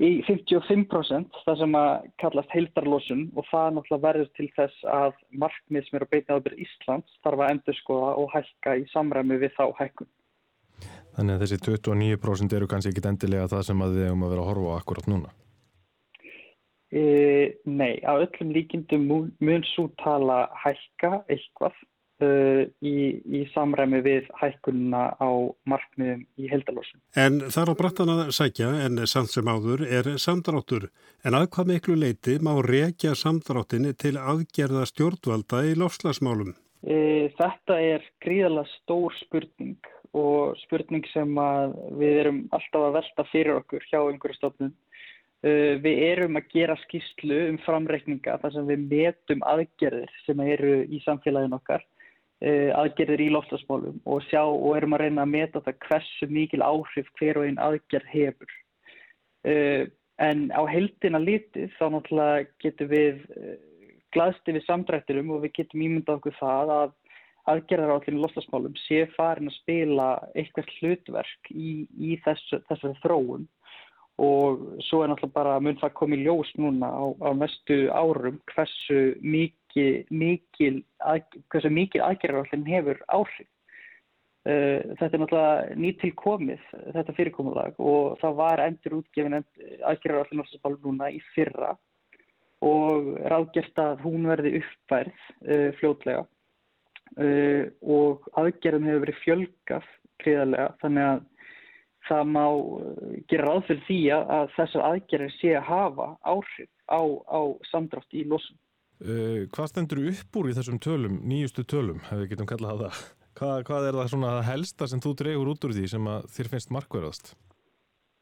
í 0.01 0.11
55% 0.25 1.43
það 1.45 1.59
sem 1.61 1.75
að 1.77 1.91
kallast 2.23 2.55
heildarlósun 2.57 3.27
og 3.37 3.49
það 3.51 3.75
náttúrulega 3.77 4.07
verður 4.07 4.31
til 4.39 4.49
þess 4.57 4.87
að 4.89 5.19
markmið 5.43 5.87
sem 5.87 5.99
eru 5.99 6.09
að 6.09 6.15
beita 6.15 6.39
ábyrð 6.39 6.63
Íslands 6.65 7.21
þarf 7.25 7.45
að 7.45 7.53
endur 7.55 7.79
skoða 7.83 8.15
og 8.23 8.33
hækka 8.35 8.79
í 8.81 8.87
samræmi 8.95 9.41
við 9.43 9.53
þá 9.59 9.67
hækkun. 9.81 10.09
Þannig 11.21 11.37
að 11.37 11.43
þessi 11.45 11.57
29% 11.67 12.55
eru 12.57 12.67
kannski 12.71 12.95
ekki 12.95 13.03
endilega 13.11 13.49
það 13.53 13.67
sem 13.67 13.81
að 13.85 13.97
við 13.99 14.07
hefum 14.07 14.23
að 14.25 14.31
vera 14.33 14.45
að 14.47 14.47
horfa 14.49 14.71
á 14.73 14.79
akkurat 14.81 15.09
núna? 15.13 15.33
E, 16.91 17.03
nei, 17.69 18.01
á 18.01 18.17
öllum 18.17 18.55
líkindum 18.57 19.05
mun 19.05 19.67
svo 19.75 19.91
tala 20.01 20.47
hækka 20.63 21.11
eitthvað 21.29 21.77
uh, 22.25 22.65
í, 22.81 22.95
í 23.21 23.43
samræmi 23.53 24.01
við 24.09 24.33
hækkunna 24.41 25.03
á 25.21 25.31
markmiðum 25.69 26.25
í 26.41 26.49
heldalósum. 26.49 27.05
En 27.21 27.45
þar 27.53 27.75
á 27.77 27.81
brattan 27.83 28.15
að 28.17 28.25
sækja 28.41 28.73
en 28.89 29.05
samt 29.05 29.37
sem 29.37 29.53
áður 29.53 29.85
er 29.85 30.15
samdráttur. 30.17 30.89
En 31.21 31.37
að 31.37 31.51
hvað 31.53 31.73
miklu 31.75 32.01
leiti 32.01 32.41
má 32.41 32.55
reykja 32.65 33.13
samdráttinni 33.13 33.93
til 33.93 34.17
aðgerða 34.17 34.89
stjórnvalda 34.89 35.67
í 35.69 35.77
lofslagsmálum? 35.85 36.57
E, 36.81 37.29
þetta 37.37 37.77
er 37.77 38.13
gríðalega 38.25 38.73
stór 38.81 39.13
spurning 39.21 39.77
og 40.17 40.57
spurning 40.65 41.05
sem 41.13 41.37
við 41.99 42.21
erum 42.25 42.41
alltaf 42.55 42.87
að 42.87 42.97
velta 42.99 43.27
fyrir 43.31 43.61
okkur 43.61 43.85
hjá 43.91 44.01
einhverju 44.01 44.39
stofnun. 44.39 44.73
Uh, 45.41 45.79
við 45.81 46.03
erum 46.05 46.37
að 46.37 46.51
gera 46.53 46.75
skýslu 46.83 47.37
um 47.49 47.57
framreikninga 47.65 48.35
þar 48.43 48.53
sem 48.53 48.67
við 48.69 48.83
metum 48.91 49.45
aðgerðir 49.49 50.11
sem 50.27 50.43
eru 50.45 50.75
í 50.85 51.01
samfélagin 51.01 51.57
okkar, 51.57 51.87
uh, 52.45 52.75
aðgerðir 52.83 53.23
í 53.25 53.31
loftasmálum 53.33 54.03
og, 54.05 54.21
sjá, 54.29 54.43
og 54.45 54.75
erum 54.77 54.99
að 54.99 55.07
reyna 55.07 55.25
að 55.25 55.33
meta 55.33 55.63
það 55.65 55.79
hversu 55.87 56.29
mikil 56.29 56.61
áhrif 56.61 57.09
hver 57.17 57.41
og 57.41 57.49
einn 57.49 57.63
aðgerð 57.71 58.13
hefur. 58.13 58.53
Uh, 59.49 59.89
en 60.21 60.51
á 60.53 60.63
heldina 60.69 61.23
litið 61.23 61.73
þá 61.79 61.87
náttúrulega 61.95 62.47
getum 62.61 62.91
við 62.91 63.23
glaðst 64.13 64.49
yfir 64.51 64.67
samdrættirum 64.67 65.31
og 65.33 65.47
við 65.47 65.55
getum 65.63 65.87
ímyndað 65.87 66.19
okkur 66.19 66.37
það 66.37 66.75
að 66.75 66.97
aðgerðar 67.49 67.95
á 67.95 67.97
allir 67.97 68.19
loslasmálum 68.21 68.77
sé 68.85 69.05
farin 69.17 69.51
að 69.51 69.57
spila 69.61 70.09
eitthvað 70.35 70.73
hlutverk 70.79 71.51
í, 71.53 71.87
í 71.97 72.19
þessu, 72.25 72.61
þessu 72.69 72.93
þróun. 73.01 73.47
Og 74.21 74.67
svo 74.85 75.01
er 75.01 75.09
náttúrulega 75.09 75.37
bara 75.39 75.61
mun 75.65 75.79
það 75.81 75.95
komið 75.97 76.27
ljós 76.27 76.51
núna 76.61 76.91
á, 76.93 77.05
á 77.25 77.31
mestu 77.33 77.79
árum 77.89 78.37
hversu 78.53 79.15
mikil, 79.25 80.03
mikil, 80.13 80.83
að, 81.01 81.39
hversu 81.49 81.71
mikil 81.73 82.03
aðgerðar 82.05 82.45
á 82.45 82.47
allir 82.51 82.75
hefur 82.75 83.01
áhrif. 83.09 83.49
Uh, 84.41 84.97
þetta 84.97 85.09
er 85.09 85.21
náttúrulega 85.21 85.79
nýttil 85.81 86.11
komið, 86.17 86.61
þetta 86.95 87.15
fyrirkomulag 87.17 87.81
og 87.81 88.15
það 88.23 88.37
var 88.39 88.63
endur 88.65 88.99
útgefin 89.01 89.37
aðgerðar 89.37 90.21
á 90.21 90.23
allir 90.25 90.41
loslasmálum 90.43 90.85
núna 90.85 91.09
í 91.13 91.21
fyrra. 91.33 91.75
Og 92.61 93.15
ráðgjert 93.33 93.81
að 93.81 94.05
hún 94.05 94.29
verði 94.29 94.59
uppfærð 94.61 95.17
uh, 95.17 95.71
fljótlega 95.81 96.27
uh, 97.19 97.65
og 97.83 98.31
aðgerðum 98.41 98.89
hefur 98.89 99.05
verið 99.07 99.21
fjölgaf 99.25 99.91
gríðarlega 100.23 100.71
þannig 100.83 101.09
að 101.09 101.21
það 102.09 102.33
má 102.35 102.47
uh, 102.47 103.13
gera 103.31 103.49
ráð 103.49 103.63
fyrir 103.69 103.85
því 103.89 104.01
að 104.17 104.51
þessar 104.57 104.89
aðgerðir 104.89 105.37
sé 105.39 105.55
að 105.59 105.71
hafa 105.71 106.09
áhrif 106.23 106.71
á, 106.91 107.03
á 107.27 107.41
samdrátt 107.71 108.19
í 108.19 108.27
losum. 108.29 108.59
Uh, 109.01 109.47
hvað 109.55 109.71
stendur 109.73 110.03
upp 110.11 110.41
úr 110.41 110.51
í 110.51 110.57
þessum 110.59 110.81
tölum, 110.83 111.23
nýjustu 111.25 111.65
tölum, 111.65 112.03
hefur 112.11 112.25
við 112.25 112.35
getum 112.35 112.51
kallað 112.51 112.85
það? 112.85 113.05
Hvað, 113.41 113.61
hvað 113.71 113.87
er 113.89 113.97
það 114.11 114.43
helsta 114.51 114.91
sem 114.91 115.01
þú 115.01 115.15
dregur 115.17 115.55
út 115.55 115.65
úr 115.65 115.73
því 115.73 115.87
sem 115.89 116.11
þér 116.35 116.51
finnst 116.53 116.75
markverðast? 116.75 117.33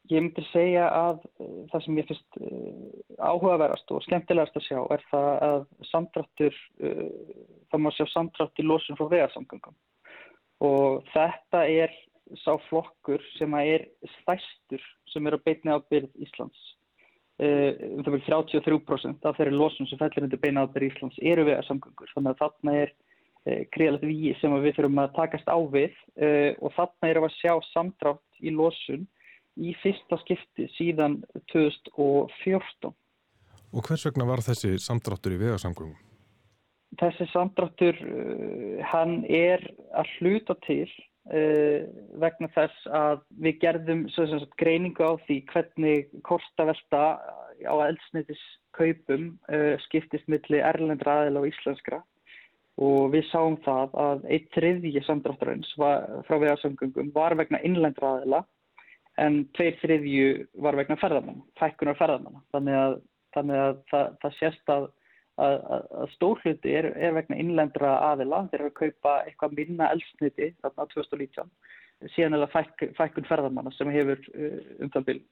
Ég 0.09 0.23
myndi 0.25 0.41
segja 0.49 0.87
að 0.89 1.19
uh, 1.43 1.65
það 1.69 1.83
sem 1.85 1.99
ég 2.01 2.07
finnst 2.09 2.39
uh, 2.41 2.85
áhugaverðast 3.21 3.91
og 3.93 4.05
skemmtilegast 4.07 4.57
að 4.57 4.65
sjá 4.65 4.79
er 4.95 5.03
það 5.11 5.29
að 5.49 5.67
samtráttur, 5.91 6.61
uh, 6.81 7.03
það 7.69 7.83
má 7.85 7.89
sjá 7.93 8.07
samtrátt 8.15 8.63
í 8.63 8.65
losun 8.65 8.97
frá 8.97 9.11
vegarsamgöngum 9.13 9.77
og 10.65 11.05
þetta 11.13 11.61
er 11.69 11.93
sá 12.41 12.55
flokkur 12.69 13.23
sem 13.37 13.53
er 13.61 13.85
stærstur 14.19 14.87
sem 15.13 15.29
er 15.29 15.37
að 15.37 15.45
beitna 15.45 15.77
ábyrð 15.79 16.11
Íslands. 16.25 16.65
Um 17.39 18.01
það 18.03 18.17
vil 18.17 18.25
33% 18.27 19.29
af 19.29 19.37
þeirri 19.39 19.55
losun 19.55 19.87
sem 19.87 20.01
fellir 20.01 20.27
undir 20.27 20.41
beina 20.43 20.65
ábyrð 20.67 20.89
Íslands 20.89 21.21
eru 21.23 21.45
vegarsamgöngur 21.47 22.11
þannig 22.11 22.33
að 22.33 22.41
þarna 22.43 22.75
er 22.81 22.93
greiðilegt 23.77 24.09
við 24.09 24.41
sem 24.41 24.57
við 24.59 24.75
þurfum 24.81 25.01
að 25.05 25.15
takast 25.21 25.47
á 25.47 25.59
við 25.71 25.95
og 26.59 26.75
þarna 26.75 27.13
erum 27.13 27.29
við 27.29 27.31
að 27.31 27.39
sjá 27.39 27.55
samtrátt 27.71 28.43
í 28.43 28.53
losun 28.57 29.07
í 29.59 29.75
fyrsta 29.83 30.19
skipti 30.23 30.69
síðan 30.77 31.21
2014. 31.53 32.95
Og 33.69 33.85
hvers 33.85 34.07
vegna 34.09 34.27
var 34.29 34.43
þessi 34.45 34.77
samdráttur 34.81 35.35
í 35.37 35.41
vegasamgöngum? 35.43 35.97
Þessi 36.99 37.27
samdráttur, 37.35 37.99
uh, 38.01 38.79
hann 38.89 39.21
er 39.29 39.63
að 39.93 40.09
hluta 40.19 40.57
til 40.65 40.87
uh, 40.89 41.85
vegna 42.23 42.49
þess 42.55 42.89
að 42.97 43.21
við 43.45 43.59
gerðum 43.65 44.07
sagt, 44.15 44.55
greiningu 44.61 45.05
á 45.05 45.13
því 45.27 45.43
hvernig 45.53 46.09
kortavelta 46.25 47.03
á 47.61 47.75
eldsneitis 47.85 48.41
kaupum 48.79 49.35
uh, 49.53 49.75
skiptist 49.85 50.31
milli 50.33 50.63
erlendra 50.65 51.25
aðila 51.25 51.45
og 51.45 51.51
íslenskra 51.53 52.01
og 52.79 53.11
við 53.13 53.27
sáum 53.33 53.57
það 53.65 53.95
að 53.99 54.27
eitt 54.31 54.53
þriðji 54.55 55.03
samdrátturins 55.03 55.71
frá 55.77 56.37
vegasamgöngum 56.39 57.11
var 57.15 57.35
vegna 57.39 57.59
innlendra 57.67 58.15
aðila 58.17 58.45
en 59.23 59.41
tveir 59.57 59.79
þriðju 59.83 60.29
var 60.65 60.79
vegna 60.79 60.99
ferðamann, 61.01 61.43
fækkunar 61.59 61.99
ferðamann. 61.99 62.43
Þannig 62.55 62.79
að, 62.79 62.95
þannig 63.37 63.63
að 63.65 63.81
það, 63.91 64.13
það 64.23 64.37
sést 64.39 64.73
að, 64.75 64.87
að, 65.47 65.59
að 66.03 66.13
stórhluti 66.15 66.77
er, 66.81 66.91
er 66.97 67.17
vegna 67.17 67.41
innlendra 67.43 67.97
aðila 68.13 68.45
þeir 68.53 68.61
eru 68.61 68.71
að 68.73 68.79
kaupa 68.83 69.17
eitthvað 69.25 69.59
minna 69.59 69.91
elsniti 69.95 70.53
þarna 70.63 70.87
á 70.87 70.91
2019. 70.95 71.53
Síðan 72.15 72.39
er 72.39 72.45
það 72.45 72.55
fæk, 72.55 72.87
fækkun 72.99 73.29
ferðamanna 73.29 73.75
sem 73.75 73.91
hefur 73.91 74.23
uh, 74.35 74.59
um 74.85 74.95
það 74.95 75.07
byrj 75.11 75.23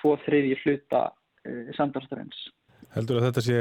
tvo 0.00 0.14
þriðji 0.26 0.60
hluta 0.64 1.02
uh, 1.10 1.74
samdásturins. 1.78 2.46
Heldur 2.96 3.20
að 3.20 3.26
þetta 3.28 3.42
sé 3.44 3.60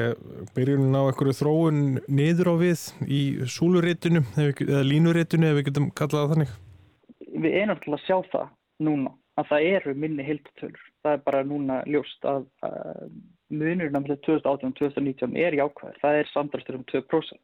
byrjunin 0.55 0.95
á 0.95 1.01
einhverju 1.05 1.35
þróun 1.35 1.79
niður 2.07 2.51
á 2.51 2.55
við 2.61 2.83
í 3.09 3.21
súluréttinu 3.51 4.21
eða 4.39 4.83
línuréttinu 4.85 5.49
ef 5.49 5.59
við 5.59 5.67
getum 5.69 5.89
kallað 5.97 6.21
það 6.21 6.33
þannig? 6.33 6.53
Við 7.35 7.57
erum 7.61 7.79
til 7.83 7.95
að 7.95 8.03
sjá 8.05 8.17
það 8.31 8.51
núna 8.85 9.11
að 9.39 9.49
það 9.51 9.67
eru 9.77 9.95
minni 9.99 10.25
heiltölur. 10.25 10.85
Það 11.03 11.17
er 11.17 11.25
bara 11.25 11.43
núna 11.47 11.81
ljóst 11.89 12.27
að, 12.27 12.47
að 12.65 13.09
munurinn 13.51 13.99
af 13.99 14.07
2018-2019 14.27 15.35
er 15.41 15.57
jákvæður. 15.59 15.99
Það 16.01 16.19
er 16.21 16.31
samdrástur 16.31 16.79
um 16.79 16.87
2%. 16.91 17.39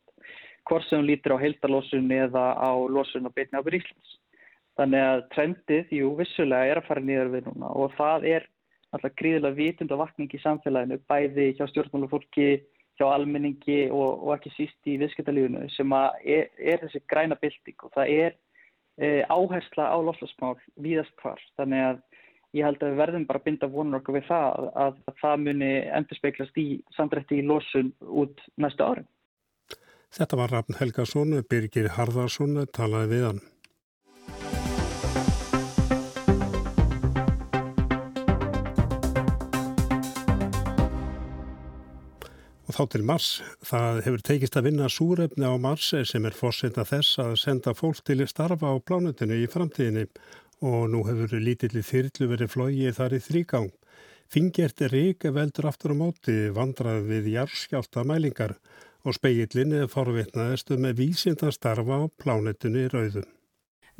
Hvort 0.70 0.88
sem 0.88 1.06
lítir 1.06 1.34
á 1.34 1.42
heiltalósun 1.42 2.12
eða 2.16 2.52
á 2.54 2.72
lósun 2.90 3.28
á 3.28 3.32
beitni 3.34 3.60
ábyrð 3.60 3.82
Íslands. 3.82 4.18
Þannig 4.80 5.04
að 5.04 5.24
trendið, 5.36 5.96
jú, 5.98 6.12
vissulega 6.18 6.72
er 6.72 6.80
að 6.80 6.88
fara 6.88 7.04
nýður 7.04 7.32
við 7.34 7.48
núna 7.50 7.72
og 7.76 7.96
það 7.98 8.28
er 8.32 8.46
alltaf 8.96 9.16
gríðilega 9.20 9.58
vitund 9.58 9.92
og 9.96 10.02
vakning 10.02 10.32
í 10.32 10.40
samfélaginu, 10.44 11.00
bæði 11.12 11.48
hjá 11.58 11.66
stjórnmálufólki, 11.70 12.62
hjá 13.00 13.08
almenningi 13.10 13.82
og, 13.90 14.24
og 14.24 14.34
ekki 14.36 14.52
síst 14.56 14.90
í 14.90 14.98
viðskiptalífunu 15.02 15.68
sem 15.76 15.96
er, 15.96 16.50
er 16.56 16.82
þessi 16.86 17.04
græna 17.12 17.38
bilding 17.42 17.86
og 17.88 17.94
það 17.96 18.16
er 18.16 18.38
áhersla 19.02 19.90
á 19.90 19.98
loslasmál 20.02 20.58
víðast 20.82 21.14
hvar. 21.22 21.42
Þannig 21.58 21.86
að 21.88 22.02
ég 22.58 22.68
held 22.68 22.84
að 22.84 22.92
við 22.92 23.02
verðum 23.02 23.26
bara 23.30 23.42
að 23.42 23.48
binda 23.48 23.72
vonur 23.72 24.02
okkur 24.02 24.18
við 24.20 24.28
það 24.28 24.48
að, 24.50 24.68
að, 24.84 25.00
að 25.08 25.18
það 25.22 25.46
muni 25.46 25.72
endur 26.00 26.20
speiklast 26.20 26.62
í 26.62 26.68
samdrætti 26.98 27.40
í 27.40 27.48
losun 27.48 27.94
út 28.02 28.44
næstu 28.62 28.88
ári. 28.88 29.06
Þetta 30.12 30.38
var 30.42 30.52
Rafn 30.52 30.76
Helgason, 30.76 31.38
Birgir 31.48 31.94
Harðarsson 31.96 32.66
talaði 32.76 33.14
við 33.14 33.28
hann. 33.30 33.42
Og 42.72 42.78
þá 42.78 42.86
til 42.94 43.04
Mars. 43.04 43.30
Það 43.68 43.98
hefur 44.06 44.22
teikist 44.24 44.54
að 44.56 44.70
vinna 44.70 44.86
súrefni 44.88 45.44
á 45.44 45.60
Mars 45.60 45.90
sem 46.08 46.24
er 46.24 46.36
fórsenda 46.38 46.86
þess 46.88 47.18
að 47.20 47.34
senda 47.42 47.74
fólk 47.76 48.00
til 48.08 48.24
starfa 48.32 48.72
á 48.72 48.80
plánutinu 48.80 49.36
í 49.36 49.50
framtíðinni 49.52 50.06
og 50.64 50.86
nú 50.94 51.02
hefur 51.04 51.36
lítilli 51.44 51.84
þyrlu 51.84 52.30
verið 52.32 52.54
flóið 52.54 52.96
þar 52.96 53.18
í 53.18 53.20
þrýgang. 53.26 53.68
Fingert 54.32 54.86
rík 54.94 55.28
veldur 55.36 55.68
aftur 55.68 55.92
á 55.92 56.00
móti 56.00 56.38
vandrað 56.56 57.04
við 57.12 57.28
jarðskjálta 57.34 58.08
mælingar 58.08 58.56
og 59.04 59.20
speillinni 59.20 59.84
forvitnaðistu 59.92 60.80
með 60.80 61.04
vísindan 61.04 61.52
starfa 61.52 62.00
á 62.00 62.04
plánutinu 62.24 62.86
í 62.86 62.92
rauðum. 62.96 63.28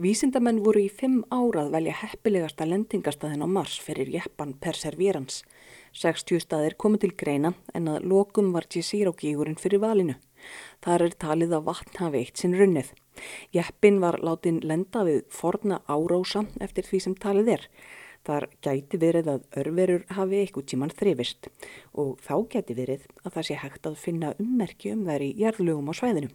Vísindamenn 0.02 0.64
voru 0.66 0.82
í 0.82 0.88
fimm 0.90 1.20
árað 1.30 1.68
velja 1.76 1.94
heppilegasta 2.00 2.66
lendingastæðin 2.66 3.44
á 3.46 3.48
Mars 3.54 3.76
fyrir 3.86 4.08
jeppan 4.10 4.56
Perseverance. 4.58 5.44
60 5.94 6.42
staðir 6.42 6.74
komið 6.82 7.04
til 7.04 7.12
greina 7.22 7.52
en 7.78 7.92
að 7.92 8.08
lokum 8.10 8.50
var 8.56 8.66
Jezero-gígurinn 8.66 9.60
fyrir 9.62 9.84
valinu. 9.84 10.16
Þar 10.82 11.06
er 11.06 11.18
talið 11.22 11.54
að 11.54 11.68
vatn 11.68 12.02
hafi 12.02 12.24
eitt 12.24 12.42
sinn 12.42 12.58
runnið. 12.58 12.90
Jeppin 13.54 14.02
var 14.02 14.18
látin 14.26 14.58
lenda 14.66 15.06
við 15.06 15.22
forna 15.30 15.84
árósa 15.86 16.48
eftir 16.58 16.90
því 16.90 17.04
sem 17.06 17.18
talið 17.28 17.54
er. 17.60 17.70
Þar 18.22 18.46
gæti 18.62 19.00
verið 19.02 19.30
að 19.32 19.46
örverur 19.58 20.04
hafi 20.14 20.42
eitthvað 20.44 20.68
tíman 20.70 20.94
þrifist 20.94 21.48
og 21.98 22.20
þá 22.22 22.34
gæti 22.54 22.76
verið 22.78 23.08
að 23.24 23.34
það 23.38 23.48
sé 23.48 23.58
hægt 23.64 23.88
að 23.90 23.98
finna 23.98 24.34
ummerki 24.44 24.92
um 24.94 25.08
þær 25.08 25.26
í 25.26 25.32
jarðlugum 25.42 25.90
á 25.90 25.94
svæðinu. 25.98 26.30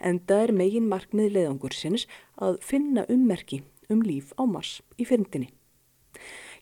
En 0.00 0.20
það 0.24 0.44
er 0.46 0.54
megin 0.62 0.88
markmið 0.88 1.34
leiðangur 1.36 1.76
sinns 1.76 2.06
að 2.40 2.56
finna 2.64 3.04
ummerki 3.12 3.60
um 3.92 4.00
líf 4.00 4.32
á 4.40 4.48
Mars 4.48 4.80
í 4.96 5.04
fyrndinni. 5.04 5.50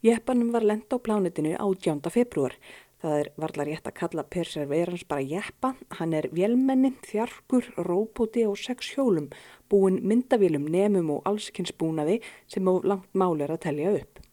Jeppanum 0.04 0.50
var 0.52 0.66
lenda 0.66 0.98
á 0.98 1.04
plánutinu 1.04 1.54
á 1.54 1.66
10. 1.70 2.02
februar. 2.10 2.58
Það 3.04 3.18
er 3.20 3.28
varlar 3.36 3.68
rétt 3.68 3.86
að 3.88 3.96
kalla 4.00 4.24
Perseverance 4.24 5.06
bara 5.08 5.24
jeppa. 5.24 5.74
Hann 6.00 6.14
er 6.16 6.28
vélmenni, 6.32 6.94
þjarkur, 7.04 7.70
róbóti 7.86 8.46
og 8.48 8.56
sex 8.58 8.94
hjólum, 8.96 9.30
búin 9.68 10.00
myndavélum, 10.02 10.66
nemum 10.72 11.10
og 11.18 11.26
allskynnsbúnaði 11.28 12.22
sem 12.48 12.64
á 12.64 12.74
langt 12.82 13.10
máli 13.12 13.44
er 13.44 13.54
að 13.54 13.66
telja 13.68 13.96
upp. 14.00 14.24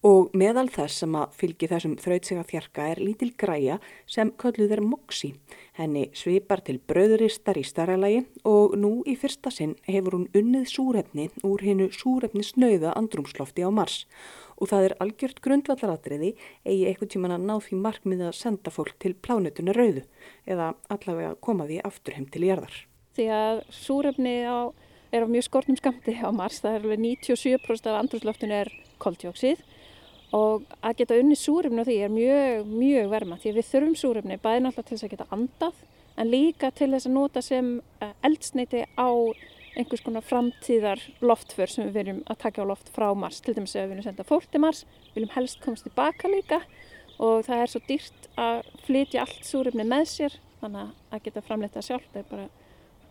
Og 0.00 0.30
meðal 0.32 0.70
þess 0.72 1.02
sem 1.02 1.16
að 1.18 1.34
fylgi 1.36 1.66
þessum 1.68 1.94
þrautsiga 2.00 2.42
þjarka 2.48 2.84
er 2.88 3.00
lítil 3.04 3.34
græja 3.36 3.74
sem 4.08 4.30
kölluð 4.40 4.70
er 4.72 4.80
moksi. 4.80 5.34
Henni 5.76 6.06
svipar 6.16 6.62
til 6.64 6.78
bröðuristar 6.88 7.58
í 7.60 7.64
starralagi 7.68 8.22
og 8.48 8.78
nú 8.80 9.02
í 9.04 9.12
fyrsta 9.20 9.52
sinn 9.52 9.74
hefur 9.84 10.16
hún 10.16 10.30
unnið 10.32 10.70
súrefni 10.72 11.26
úr 11.44 11.64
hennu 11.66 11.90
súrefni 11.92 12.40
snauða 12.48 12.94
andrumslofti 12.96 13.60
á 13.60 13.68
Mars 13.68 14.06
og 14.56 14.70
það 14.72 14.86
er 14.86 14.94
algjört 15.04 15.42
grundvallaratriði 15.44 16.30
eigi 16.64 16.86
eitthvað 16.88 17.10
tíman 17.12 17.34
að 17.36 17.44
ná 17.50 17.54
því 17.66 17.80
markmið 17.84 18.22
að 18.30 18.38
senda 18.38 18.72
fólk 18.72 18.96
til 19.04 19.12
plánutuna 19.20 19.74
rauðu 19.76 20.06
eða 20.48 20.70
allavega 20.88 21.34
koma 21.44 21.66
því 21.68 21.82
aftur 21.84 22.16
heim 22.16 22.28
til 22.32 22.46
jarðar. 22.48 22.72
Því 23.16 23.26
að 23.36 23.60
súrefni 23.68 24.34
á, 24.48 24.72
er 25.12 25.24
á 25.24 25.28
mjög 25.28 25.44
skortnum 25.50 25.76
skamti 25.76 26.16
á 26.16 26.32
Mars, 26.32 26.62
það 26.64 26.78
er 26.78 26.88
alveg 26.88 27.04
97% 27.04 27.92
af 27.92 28.00
andrúsloftinu 28.00 28.56
er 28.62 28.72
koltjóksið 29.00 29.60
og 30.36 30.66
að 30.80 30.98
geta 31.00 31.18
unni 31.18 31.36
súrefni 31.38 31.82
á 31.82 31.88
því 31.88 31.96
er 32.04 32.12
mjög, 32.14 32.68
mjög 32.70 33.08
verma 33.10 33.38
því 33.40 33.54
við 33.56 33.70
þurfum 33.70 33.96
súrefni 33.98 34.38
bæði 34.42 34.64
náttúrulega 34.64 34.88
til 34.88 34.96
þess 34.96 35.06
að 35.06 35.14
geta 35.14 35.30
andað 35.34 35.80
en 36.20 36.30
líka 36.30 36.70
til 36.76 36.90
þess 36.92 37.08
að 37.08 37.16
nota 37.16 37.42
sem 37.42 37.72
eh, 38.02 38.12
eldsneiti 38.26 38.84
á 38.94 39.10
einhvers 39.78 40.02
konar 40.04 40.26
framtíðar 40.26 41.02
loftför 41.22 41.70
sem 41.70 41.86
við 41.88 41.98
verjum 41.98 42.22
að 42.26 42.40
taka 42.42 42.64
á 42.66 42.70
loft 42.70 42.90
frá 42.94 43.06
Mars. 43.14 43.40
Til 43.40 43.54
dæmis 43.54 43.76
ef 43.76 43.84
við 43.84 43.94
viljum 43.94 44.08
senda 44.08 44.26
fólk 44.26 44.48
til 44.50 44.62
Mars, 44.64 44.84
viljum 45.14 45.34
helst 45.36 45.60
komast 45.64 45.86
tilbaka 45.86 46.30
líka 46.30 46.60
og 47.20 47.44
það 47.46 47.62
er 47.62 47.72
svo 47.72 47.82
dýrt 47.86 48.30
að 48.40 48.72
flytja 48.86 49.26
allt 49.26 49.46
súrefni 49.46 49.86
með 49.86 50.08
sér 50.14 50.40
þannig 50.60 50.96
að 51.10 51.22
geta 51.26 51.44
framleita 51.46 51.78
það 51.78 51.88
sjálf 51.88 52.10
það 52.10 52.22
er 52.22 52.32
bara 52.34 52.48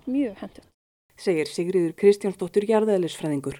mjög 0.09 0.43
hendur. 0.43 0.69
Segir 1.19 1.49
Sigriður 1.51 1.95
Kristjánsdóttur 1.99 2.63
Jarðæðilisfræðingur. 2.69 3.57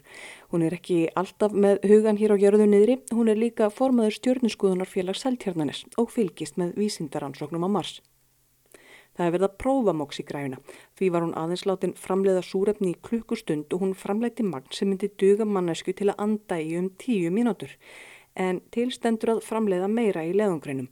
Hún 0.53 0.63
er 0.63 0.75
ekki 0.77 0.99
alltaf 1.19 1.51
með 1.51 1.81
hugan 1.89 2.19
hér 2.19 2.31
á 2.31 2.37
jörðu 2.39 2.67
niðri, 2.69 2.95
hún 3.11 3.27
er 3.27 3.39
líka 3.39 3.67
formaður 3.73 4.15
stjórnuskuðunarfélag 4.15 5.19
Seltjarnanes 5.19 5.83
og 5.99 6.13
fylgist 6.13 6.55
með 6.61 6.77
vísindaransóknum 6.79 7.67
á 7.67 7.69
Mars. 7.75 7.99
Það 9.19 9.25
hefði 9.25 9.35
verið 9.35 9.47
að 9.49 9.57
prófa 9.59 9.93
moxigræfina. 9.99 10.61
Því 10.95 11.09
var 11.11 11.25
hún 11.25 11.35
aðeins 11.35 11.65
látin 11.67 11.95
framleiða 11.99 12.43
súrefni 12.47 12.93
í 12.93 12.99
klukkustund 13.03 13.73
og 13.75 13.83
hún 13.83 13.97
framleiti 13.97 14.45
magn 14.47 14.71
sem 14.71 14.87
myndi 14.87 15.11
duga 15.19 15.43
mannesku 15.43 15.91
til 15.91 16.13
að 16.13 16.21
anda 16.23 16.61
í 16.63 16.77
um 16.79 16.87
tíu 16.95 17.33
mínútur. 17.35 17.73
En 18.39 18.61
tilstendur 18.71 19.33
að 19.33 19.43
framleiða 19.43 19.91
meira 19.91 20.23
í 20.23 20.31
leðungreinum 20.31 20.87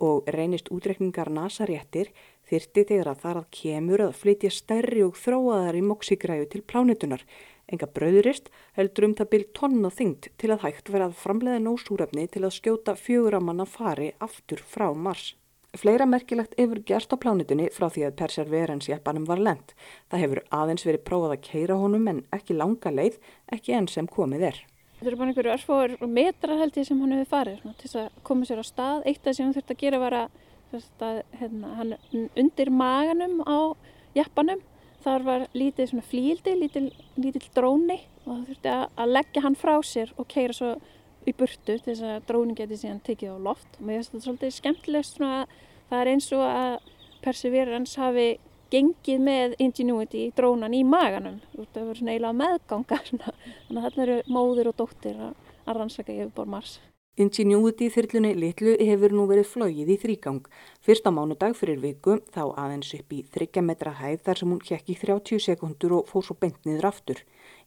og 0.00 0.28
reynist 0.32 0.72
útrekningar 0.72 1.28
NASA 1.32 1.68
réttir 1.68 2.08
þyrti 2.50 2.84
þegar 2.90 3.10
að 3.12 3.22
þar 3.24 3.40
að 3.40 3.48
kemur 3.58 4.04
að 4.06 4.16
flytja 4.20 4.50
stærri 4.54 5.04
og 5.06 5.18
þróaðar 5.20 5.78
í 5.78 5.84
moxigræfu 5.86 6.50
til 6.52 6.62
plánutunar. 6.62 7.24
Enga 7.66 7.88
bröðurist 7.90 8.52
heldur 8.78 9.08
um 9.08 9.16
það 9.18 9.30
byrj 9.32 9.48
tonna 9.58 9.90
þyngt 9.90 10.30
til 10.38 10.52
að 10.54 10.62
hægt 10.66 10.92
vera 10.94 11.08
að 11.08 11.18
framleiða 11.18 11.64
nósúrefni 11.64 12.28
til 12.30 12.44
að 12.46 12.54
skjóta 12.60 12.94
fjöguramanna 13.00 13.66
fari 13.66 14.12
aftur 14.22 14.62
frá 14.62 14.92
Mars. 14.94 15.34
Fleira 15.76 16.06
merkilegt 16.08 16.54
hefur 16.56 16.80
gerst 16.88 17.12
á 17.12 17.20
plánitunni 17.20 17.66
frá 17.74 17.88
því 17.92 18.06
að 18.06 18.16
Perseverance 18.20 18.88
jeppanum 18.90 19.26
var 19.28 19.42
lent. 19.42 19.74
Það 20.10 20.22
hefur 20.24 20.40
aðeins 20.54 20.86
verið 20.86 21.04
prófað 21.08 21.34
að 21.34 21.44
keira 21.50 21.76
honum 21.80 22.08
en 22.08 22.22
ekki 22.32 22.56
langa 22.56 22.92
leið, 22.94 23.18
ekki 23.52 23.76
enn 23.76 23.90
sem 23.92 24.08
komið 24.08 24.46
er. 24.52 24.62
Það 24.96 25.10
eru 25.10 25.18
bara 25.20 25.32
einhverju 25.32 25.52
örfóður 25.52 26.08
metrar 26.08 26.60
held 26.62 26.78
ég 26.80 26.86
sem 26.88 27.00
hann 27.02 27.12
hefur 27.12 27.32
farið 27.34 27.64
til 27.82 27.90
að 28.00 28.20
koma 28.24 28.46
sér 28.48 28.62
á 28.62 28.64
stað. 28.64 29.02
Eitt 29.10 29.26
af 29.26 29.36
sem 29.36 29.44
hann 29.44 29.56
þurfti 29.56 29.76
að 29.76 29.82
gera 29.82 30.00
var 30.00 30.16
að, 30.22 30.38
að 30.74 31.22
hérna, 31.38 31.74
hann 31.78 31.94
undir 32.36 32.70
maganum 32.70 33.40
á 33.46 33.76
jeppanum. 34.16 34.62
Þar 35.04 35.22
var 35.22 35.46
lítið 35.54 36.00
flíldi, 36.02 36.56
lítil, 36.58 36.88
lítil 37.14 37.44
dróni 37.54 38.00
og 38.24 38.32
það 38.32 38.46
þurfti 38.48 38.70
að, 38.72 38.84
að 38.96 39.12
leggja 39.14 39.42
hann 39.44 39.58
frá 39.58 39.74
sér 39.86 40.10
og 40.18 40.26
keira 40.26 40.56
svo 40.56 40.72
í 41.26 41.34
burtu 41.36 41.76
til 41.76 41.78
þess 41.84 42.02
að 42.02 42.26
drónin 42.26 42.58
geti 42.58 42.78
síðan 42.80 43.02
tekið 43.06 43.36
á 43.38 43.46
loft. 43.46 43.68
Og 43.78 43.86
mér 43.86 44.00
finnst 44.00 44.12
þetta 44.14 44.26
svolítið 44.26 44.56
skemmtilegst 44.56 45.18
svona 45.18 45.44
að 45.44 45.54
það 45.90 46.00
er 46.00 46.12
eins 46.12 46.28
og 46.34 46.44
að 46.46 46.74
Perseverance 47.22 48.00
hafi 48.00 48.26
gengið 48.70 49.22
með 49.22 49.56
Ingenuity 49.62 50.26
drónan 50.36 50.74
í 50.74 50.82
maganum. 50.86 51.38
Það 51.54 51.78
verður 51.78 52.00
svona 52.00 52.16
eiginlega 52.16 52.40
meðganga 52.42 53.00
svona. 53.10 53.38
þannig 53.68 53.80
að 53.80 53.88
þarna 53.88 54.06
eru 54.08 54.18
móður 54.38 54.72
og 54.72 54.78
dóttir 54.82 55.24
að, 55.28 55.40
rannsaka 55.66 56.14
yfirbor 56.14 56.50
Mars 56.50 56.78
Ingenuity 57.16 57.88
þyrlunni 57.88 58.34
litlu 58.36 58.74
hefur 58.76 59.14
nú 59.16 59.24
verið 59.30 59.48
flóið 59.48 59.92
í 59.94 59.96
þrýgang. 60.02 60.42
Fyrsta 60.84 61.12
mánudag 61.14 61.56
fyrir 61.56 61.80
viku 61.80 62.18
þá 62.34 62.42
aðeins 62.60 62.92
upp 62.98 63.14
í 63.16 63.22
30 63.32 63.64
metra 63.64 63.94
hæð 63.96 64.20
þar 64.26 64.40
sem 64.42 64.52
hún 64.52 64.60
hjekk 64.68 64.92
í 64.92 64.98
30 65.00 65.44
sekundur 65.46 65.96
og 65.96 66.10
fór 66.10 66.26
svo 66.26 66.36
beint 66.36 66.60
niður 66.68 66.90
aftur. 66.90 67.22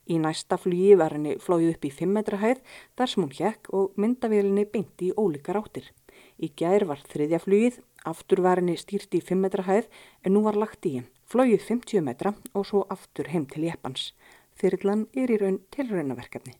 Í 0.05 0.21
næsta 0.21 0.57
flugi 0.62 0.93
var 1.01 1.17
henni 1.17 1.38
flóið 1.41 1.73
upp 1.73 1.89
í 1.89 1.93
5 1.97 2.13
metra 2.13 2.38
hæð 2.41 2.62
þar 2.93 3.13
sem 3.13 3.25
hún 3.25 3.33
hjekk 3.39 3.73
og 3.73 3.97
myndavélinni 3.97 4.67
beint 4.69 5.01
í 5.01 5.09
ólíkar 5.17 5.57
áttir. 5.57 5.89
Í 6.38 6.53
gær 6.53 6.85
var 6.85 7.01
þriðja 7.09 7.41
flugið 7.41 7.81
Aftur 8.07 8.39
var 8.41 8.62
henni 8.62 8.77
stýrt 8.79 9.15
í 9.17 9.19
5 9.19 9.41
metra 9.43 9.65
hæð 9.67 9.89
en 10.23 10.35
nú 10.35 10.43
var 10.45 10.57
lagt 10.59 10.85
í 10.88 10.95
henn. 10.95 11.09
Flóið 11.29 11.65
50 11.67 12.05
metra 12.05 12.33
og 12.53 12.65
svo 12.65 12.85
aftur 12.89 13.27
heim 13.33 13.45
til 13.49 13.67
Jepans. 13.67 14.13
Þyrrlan 14.59 15.07
er 15.13 15.33
í 15.33 15.39
raun 15.39 15.59
tilraunaverkefni. 15.75 16.55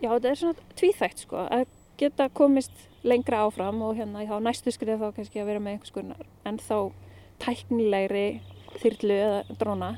Já, 0.00 0.10
þetta 0.10 0.30
er 0.30 0.40
svona 0.40 0.74
tvíþægt 0.80 1.24
sko. 1.24 1.44
Að 1.46 1.68
geta 2.00 2.28
komist 2.32 2.72
lengra 3.06 3.44
áfram 3.46 3.80
og 3.86 3.96
hérna 3.98 4.24
á 4.24 4.36
næstu 4.42 4.72
skrið 4.74 5.00
þá 5.00 5.14
kannski 5.16 5.40
að 5.40 5.50
vera 5.50 5.62
með 5.62 5.76
einhvers 5.76 5.94
konar 5.94 6.26
en 6.48 6.60
þá 6.60 6.92
tæknilegri 7.40 8.26
þyrrlu 8.80 9.16
eða 9.16 9.58
dróna. 9.60 9.90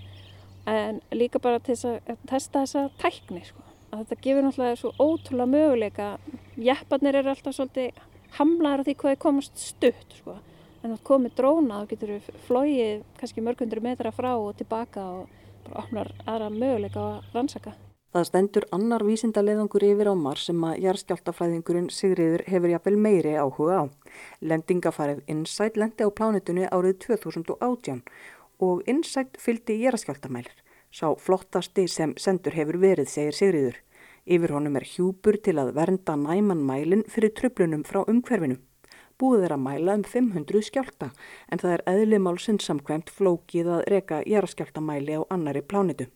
En 0.66 1.00
líka 1.10 1.40
bara 1.42 1.58
til 1.58 1.74
að 1.74 2.22
testa 2.30 2.62
þessa 2.62 2.86
tækni 3.02 3.42
sko. 3.46 3.64
Að 3.92 4.04
þetta 4.04 4.22
gefur 4.24 4.46
náttúrulega 4.46 4.78
svo 4.78 4.92
ótrúlega 5.02 5.50
möguleika. 5.50 6.08
Jepanir 6.56 7.18
eru 7.18 7.32
alltaf 7.32 7.56
svolítið 7.56 7.98
hamlaður 8.38 8.84
af 8.84 8.88
því 8.88 8.96
hvað 9.02 9.14
er 9.16 9.22
komast 9.26 9.58
stutt 9.60 10.18
sko 10.20 10.38
en 10.82 10.96
að 10.96 11.04
komið 11.06 11.36
dróna 11.38 11.82
þá 11.82 11.92
getur 11.92 12.16
við 12.16 12.42
flóið 12.48 13.06
kannski 13.20 13.44
mörgundur 13.44 13.82
metra 13.84 14.10
frá 14.14 14.32
og 14.34 14.56
tilbaka 14.58 15.04
og 15.20 15.40
bara 15.66 15.84
opnar 15.84 16.12
aðra 16.26 16.50
möguleika 16.50 17.04
að 17.06 17.34
rannsaka. 17.36 17.74
Það 18.12 18.26
stendur 18.28 18.64
annar 18.76 19.00
vísindaleðangur 19.08 19.84
yfir 19.88 20.10
á 20.12 20.14
Mars 20.20 20.42
sem 20.50 20.64
að 20.68 20.82
jarðskjáltafræðingurinn 20.84 21.86
Sigriður 21.88 22.42
hefur 22.44 22.72
jafnvel 22.74 22.98
meiri 23.00 23.32
áhuga 23.40 23.78
á. 23.80 23.84
Lendingafarið 24.44 25.22
Insight 25.32 25.78
lendi 25.80 26.04
á 26.04 26.12
plánutunni 26.12 26.68
árið 26.68 26.98
2018 27.06 28.04
og 28.60 28.84
Insight 28.84 29.40
fylgdi 29.40 29.78
jarðskjáltamælir. 29.86 30.52
Sá 30.92 31.08
flottasti 31.16 31.86
sem 31.88 32.12
sendur 32.20 32.52
hefur 32.52 32.82
verið, 32.84 33.08
segir 33.08 33.32
Sigriður. 33.32 33.80
Yfir 34.28 34.58
honum 34.58 34.76
er 34.76 34.90
hjúpur 34.92 35.40
til 35.40 35.56
að 35.56 35.72
vernda 35.80 36.20
næman 36.20 36.60
mælin 36.68 37.08
fyrir 37.08 37.32
tröflunum 37.32 37.88
frá 37.88 38.04
umhverfinu. 38.04 38.60
Búið 39.16 39.48
er 39.48 39.56
að 39.56 39.64
mæla 39.64 39.96
um 39.96 40.04
500 40.04 40.68
skjálta 40.68 41.14
en 41.48 41.64
það 41.64 41.78
er 41.78 41.90
eðlimálsinn 41.96 42.60
samkvæmt 42.60 43.08
flókið 43.08 43.78
að 43.78 43.86
reka 43.88 44.20
jarðskjáltamæli 44.28 45.16
á 45.16 45.22
annari 45.32 45.64
plánitu. 45.64 46.12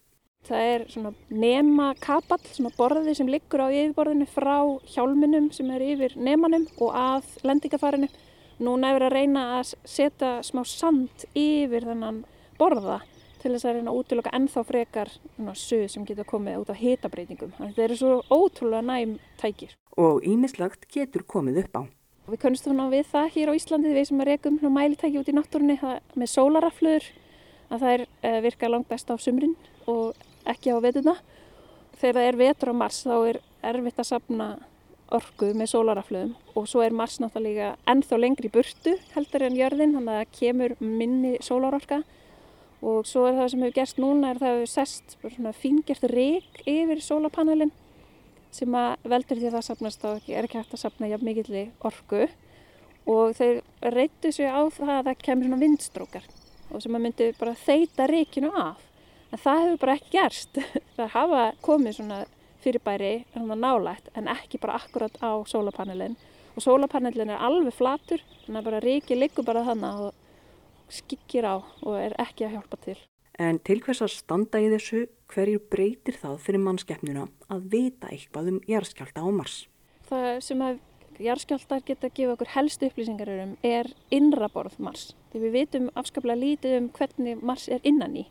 Það 0.47 0.69
er 0.73 0.85
svona 0.93 1.11
nema 1.31 1.89
kapall, 1.99 2.43
svona 2.55 2.71
borði 2.77 3.17
sem 3.19 3.31
liggur 3.31 3.65
á 3.67 3.69
yfirborðinu 3.69 4.29
frá 4.31 4.57
hjálminum 4.93 5.51
sem 5.55 5.71
er 5.75 5.83
yfir 5.83 6.15
nemanum 6.15 6.69
og 6.79 6.95
að 6.95 7.33
lendingafarinu. 7.47 8.09
Núna 8.63 8.93
er 8.93 9.01
verið 9.01 9.09
að 9.11 9.17
reyna 9.19 9.43
að 9.59 9.75
setja 9.85 10.31
smá 10.47 10.63
sand 10.65 11.27
yfir 11.35 11.89
þennan 11.91 12.23
borða 12.61 13.01
til 13.43 13.53
þess 13.53 13.67
að 13.67 13.77
reyna 13.77 13.93
að 13.93 13.99
útiloka 14.01 14.33
ennþá 14.39 14.63
frekar 14.67 15.11
suð 15.59 15.85
sem 15.93 16.07
getur 16.09 16.29
komið 16.29 16.63
út 16.63 16.73
af 16.73 16.81
hitabreitingum. 16.81 17.53
Þetta 17.59 17.85
eru 17.85 17.99
svo 17.99 18.15
ótrúlega 18.31 18.87
næm 18.87 19.19
tækir. 19.41 19.75
Og 19.99 20.25
ímislagt 20.27 20.89
getur 20.93 21.27
komið 21.27 21.65
upp 21.65 21.79
á. 21.79 21.83
Við 22.27 22.41
kunnumstum 22.43 22.81
við 22.91 23.05
það 23.13 23.29
hér 23.37 23.51
á 23.55 23.59
Íslandi 23.59 23.93
við 23.95 24.09
sem 24.09 24.23
rekum 24.27 24.57
mælitæki 24.63 25.21
út 25.21 25.29
í 25.31 25.35
náttúrunni 25.37 25.77
með 26.19 26.33
sólaraflöður 26.33 27.11
að 27.71 27.83
það 27.83 27.93
er 27.93 28.03
uh, 28.07 28.39
virka 28.43 28.71
langt 28.71 28.89
best 28.91 29.11
á 29.11 29.15
sumrin 29.15 29.55
og 29.87 30.17
ekki 30.53 30.75
á 30.75 30.79
vetuna. 30.85 31.17
Þegar 31.97 32.19
það 32.19 32.31
er 32.31 32.41
vetur 32.41 32.73
á 32.73 32.75
Mars 32.77 33.03
þá 33.07 33.17
er 33.31 33.39
erfitt 33.67 34.01
að 34.03 34.11
sapna 34.11 34.49
orgu 35.15 35.53
með 35.55 35.71
sólaraflöðum 35.71 36.35
og 36.59 36.67
svo 36.69 36.83
er 36.83 36.95
Mars 36.97 37.21
náttúrulega 37.23 37.75
ennþá 37.89 38.19
lengri 38.19 38.51
burtu 38.53 38.97
heldur 39.15 39.45
en 39.47 39.59
jörðin 39.59 39.95
þannig 39.95 40.13
að 40.13 40.21
það 40.21 40.33
kemur 40.41 40.75
minni 40.83 41.37
sólarorka 41.47 42.01
og 42.83 43.07
svo 43.09 43.27
er 43.29 43.37
það 43.39 43.51
sem 43.53 43.63
hefur 43.65 43.77
gerst 43.77 44.01
núna 44.03 44.33
er 44.33 44.41
það 44.41 44.55
hefur 44.57 44.73
sest 44.73 45.17
svona 45.23 45.53
fíngert 45.57 46.09
reik 46.11 46.63
yfir 46.67 47.03
sólapanelin 47.05 47.73
sem 48.55 48.75
að 48.79 49.07
veldur 49.13 49.39
því 49.39 49.49
að 49.51 49.57
það 49.57 49.67
sapnast 49.69 50.03
þá 50.03 50.09
ekki, 50.17 50.35
er 50.35 50.49
ekki 50.49 50.61
hægt 50.61 50.75
að 50.75 50.83
sapna 50.83 51.11
jafn 51.13 51.29
mikilli 51.29 51.65
orgu 51.87 52.27
og 53.07 53.37
þeir 53.39 53.63
reyttu 53.95 54.33
sig 54.35 54.51
á 54.51 54.63
það 54.67 54.95
að 54.97 55.09
það 55.11 55.23
kemur 55.23 55.49
svona 55.49 55.63
vindstrókar 55.63 56.29
og 56.67 56.83
sem 56.83 56.99
að 56.99 57.05
myndi 57.05 57.31
bara 57.39 57.55
þeita 57.55 58.09
reikinu 58.11 58.51
af. 58.59 58.81
En 59.33 59.43
það 59.43 59.63
hefur 59.63 59.81
bara 59.83 59.97
ekki 59.99 60.13
gerst. 60.15 60.61
Það 60.97 61.13
hafa 61.17 61.43
komið 61.67 61.99
svona 61.99 62.21
fyrirbæri 62.63 63.13
nálægt 63.35 64.09
en 64.15 64.29
ekki 64.29 64.59
bara 64.63 64.79
akkurat 64.81 65.19
á 65.23 65.31
sólapanelin 65.47 66.17
og 66.57 66.63
sólapanelin 66.65 67.31
er 67.31 67.43
alveg 67.43 67.75
flatur 67.77 68.23
þannig 68.47 68.61
að 68.61 68.69
bara 68.71 68.81
reiki 68.83 69.19
liggur 69.19 69.47
bara 69.47 69.67
þannig 69.67 70.07
og 70.07 70.95
skikkir 70.97 71.47
á 71.47 71.57
og 71.61 71.95
er 71.99 72.17
ekki 72.23 72.47
að 72.47 72.57
hjálpa 72.57 72.81
til. 72.83 72.97
En 73.39 73.59
til 73.61 73.83
hvers 73.85 74.01
að 74.01 74.15
standa 74.15 74.61
í 74.65 74.71
þessu, 74.73 75.05
hverju 75.29 75.61
breytir 75.71 76.17
það 76.17 76.39
fyrir 76.47 76.63
mannskeppnuna 76.65 77.27
að 77.53 77.67
vita 77.75 78.09
eitthvað 78.09 78.55
um 78.55 78.61
jæðskjálta 78.71 79.21
á 79.21 79.29
Mars? 79.29 79.57
Það 80.09 80.29
sem 80.47 80.63
að 80.65 80.79
jæðskjáltar 81.21 81.85
geta 81.85 82.09
að 82.09 82.17
gefa 82.17 82.37
okkur 82.37 82.53
helstu 82.55 82.89
upplýsingar 82.89 83.33
um 83.43 83.53
er 83.67 83.91
innraborð 84.15 84.79
Mars. 84.81 85.11
Því 85.33 85.45
við 85.45 85.55
vitum 85.59 85.91
afskaplega 85.95 86.41
lítið 86.41 86.79
um 86.81 86.89
hvernig 86.97 87.45
Mars 87.45 87.69
er 87.69 87.85
innan 87.85 88.17
í 88.17 88.25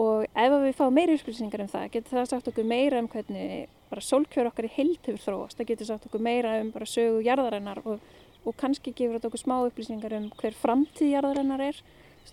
og 0.00 0.26
ef 0.28 0.56
við 0.64 0.76
fáum 0.78 0.96
meiri 0.96 1.16
upplýsingar 1.18 1.64
um 1.64 1.70
það 1.70 1.86
getur 1.96 2.18
það 2.18 2.28
sagt 2.32 2.50
okkur 2.50 2.68
meira 2.68 3.00
um 3.02 3.08
hvernig 3.10 3.68
bara 3.90 4.04
sólkjör 4.06 4.50
okkar 4.50 4.68
í 4.68 4.74
heilt 4.76 5.08
hefur 5.08 5.24
þróast. 5.24 5.58
Það 5.58 5.70
getur 5.72 5.90
sagt 5.90 6.06
okkur 6.08 6.22
meira 6.24 6.58
um 6.62 6.70
bara 6.74 6.88
sögu 6.88 7.24
jarðarinnar 7.26 7.82
og, 7.84 8.04
og 8.44 8.56
kannski 8.60 8.94
gefur 8.94 9.18
þetta 9.18 9.30
okkur 9.30 9.44
smá 9.44 9.56
upplýsingar 9.66 10.16
um 10.18 10.30
hver 10.40 10.56
framtíð 10.56 11.12
jarðarinnar 11.16 11.66
er 11.70 11.82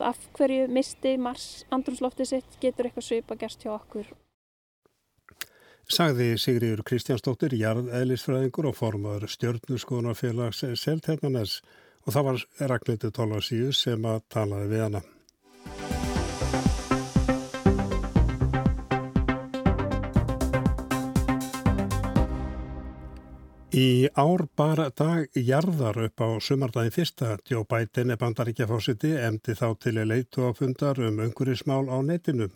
af 0.03 0.19
hverju 0.37 0.67
misti 0.69 1.15
Mars 1.17 1.65
andrumsloftið 1.73 2.29
sitt 2.29 2.57
getur 2.61 2.89
eitthvað 2.89 3.07
svipa 3.07 3.37
gerst 3.39 3.63
hjá 3.65 3.73
okkur. 3.73 4.09
Sagði 5.87 6.33
Sigriður 6.35 6.83
Kristjánsdóttir, 6.83 7.55
jarðeðlisfræðingur 7.55 8.67
og 8.67 8.75
formadur 8.75 9.31
stjórnuskonarfélags 9.31 10.65
Selternanes 10.75 11.61
og 12.03 12.11
það 12.15 12.27
var 12.27 12.43
Ragnhildur 12.73 13.15
Tólasíus 13.15 13.85
sem 13.87 14.03
að 14.11 14.25
talaði 14.35 14.73
við 14.75 14.85
hana. 14.89 15.03
Í 23.77 24.07
ár 24.17 24.47
bara 24.57 24.87
dag 24.89 25.35
jarðar 25.37 25.99
upp 26.07 26.21
á 26.25 26.29
sumardagin 26.41 26.93
fyrsta, 26.95 27.35
Joe 27.45 27.65
Biden 27.69 28.09
er 28.09 28.17
bandaríkjafásiti, 28.17 29.11
emdi 29.21 29.53
þá 29.53 29.67
til 29.83 29.99
leitu 30.01 30.47
á 30.49 30.51
fundar 30.57 30.97
um 30.97 31.19
öngurismál 31.21 31.85
á 31.85 32.01
netinu. 32.01 32.47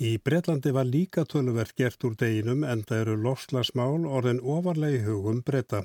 Í 0.00 0.16
Breitlandi 0.24 0.72
var 0.72 0.88
líka 0.88 1.26
tölverk 1.28 1.76
gert 1.76 2.06
úr 2.08 2.16
deginum 2.16 2.64
en 2.64 2.86
það 2.88 3.02
eru 3.02 3.18
lofslagsmál 3.26 4.06
orðin 4.08 4.40
ofarlegi 4.40 5.02
hugum 5.04 5.42
breyta. 5.44 5.82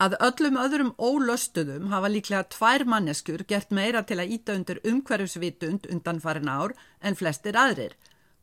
Að 0.00 0.16
öllum 0.24 0.56
öðrum 0.62 0.94
ólöstuðum 0.96 1.92
hafa 1.92 2.08
líklega 2.08 2.48
tvær 2.56 2.86
manneskur 2.88 3.44
gert 3.44 3.76
meira 3.76 4.06
til 4.08 4.22
að 4.22 4.32
íta 4.38 4.56
undir 4.56 4.80
umhverfsvitund 4.88 5.90
undan 5.92 6.22
farin 6.24 6.48
ár 6.48 6.72
en 7.02 7.18
flestir 7.18 7.60
aðrir. 7.60 7.92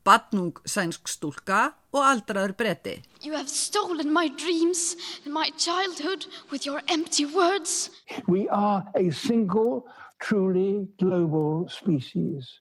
Badnung 0.06 0.54
sænsk 0.66 1.08
stúlka 1.08 1.74
og 1.94 2.02
aldraður 2.12 2.54
bretti. 2.58 3.02
You 3.26 3.34
have 3.34 3.48
stolen 3.48 4.14
my 4.14 4.28
dreams 4.44 4.96
and 5.26 5.34
my 5.34 5.50
childhood 5.58 6.28
with 6.52 6.66
your 6.66 6.82
empty 6.88 7.26
words. 7.26 7.92
We 8.28 8.48
are 8.50 8.84
a 8.96 9.12
single, 9.12 9.88
truly 10.20 10.88
global 11.00 11.68
species 11.70 12.60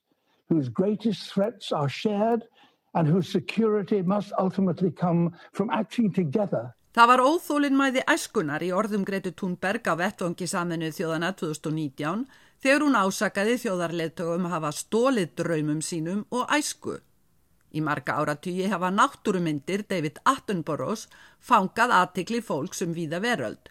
whose 0.48 0.68
greatest 0.68 1.33
threats 1.33 1.72
are 1.72 1.88
shared 1.88 2.42
and 2.94 3.09
whose 3.09 3.28
security 3.33 4.02
must 4.02 4.33
ultimately 4.38 4.90
come 4.90 5.33
from 5.52 5.70
acting 5.70 6.12
together. 6.12 6.74
Það 6.92 7.09
var 7.09 7.20
óþólinnmæði 7.24 8.02
æskunar 8.05 8.61
í 8.61 8.68
orðum 8.76 9.07
Gretu 9.09 9.31
Thunberg 9.33 9.87
á 9.88 9.96
vettvangi 9.96 10.44
saminu 10.44 10.90
þjóðana 10.92 11.31
2019 11.40 12.26
þegar 12.61 12.85
hún 12.85 12.98
ásakaði 13.00 13.55
þjóðarleðtögum 13.62 14.44
að 14.44 14.55
hafa 14.59 14.72
stólið 14.76 15.33
draumum 15.40 15.81
sínum 15.81 16.26
og 16.28 16.52
æsku. 16.52 16.98
Í 17.73 17.81
marga 17.81 18.19
áratugji 18.21 18.69
hafa 18.69 18.91
náttúrumyndir 18.93 19.87
David 19.89 20.19
Attenboroughs 20.29 21.07
fangað 21.41 21.95
aðtikli 21.99 22.43
fólk 22.45 22.77
sem 22.77 22.91
um 22.91 22.97
víða 22.97 23.23
veröld. 23.25 23.71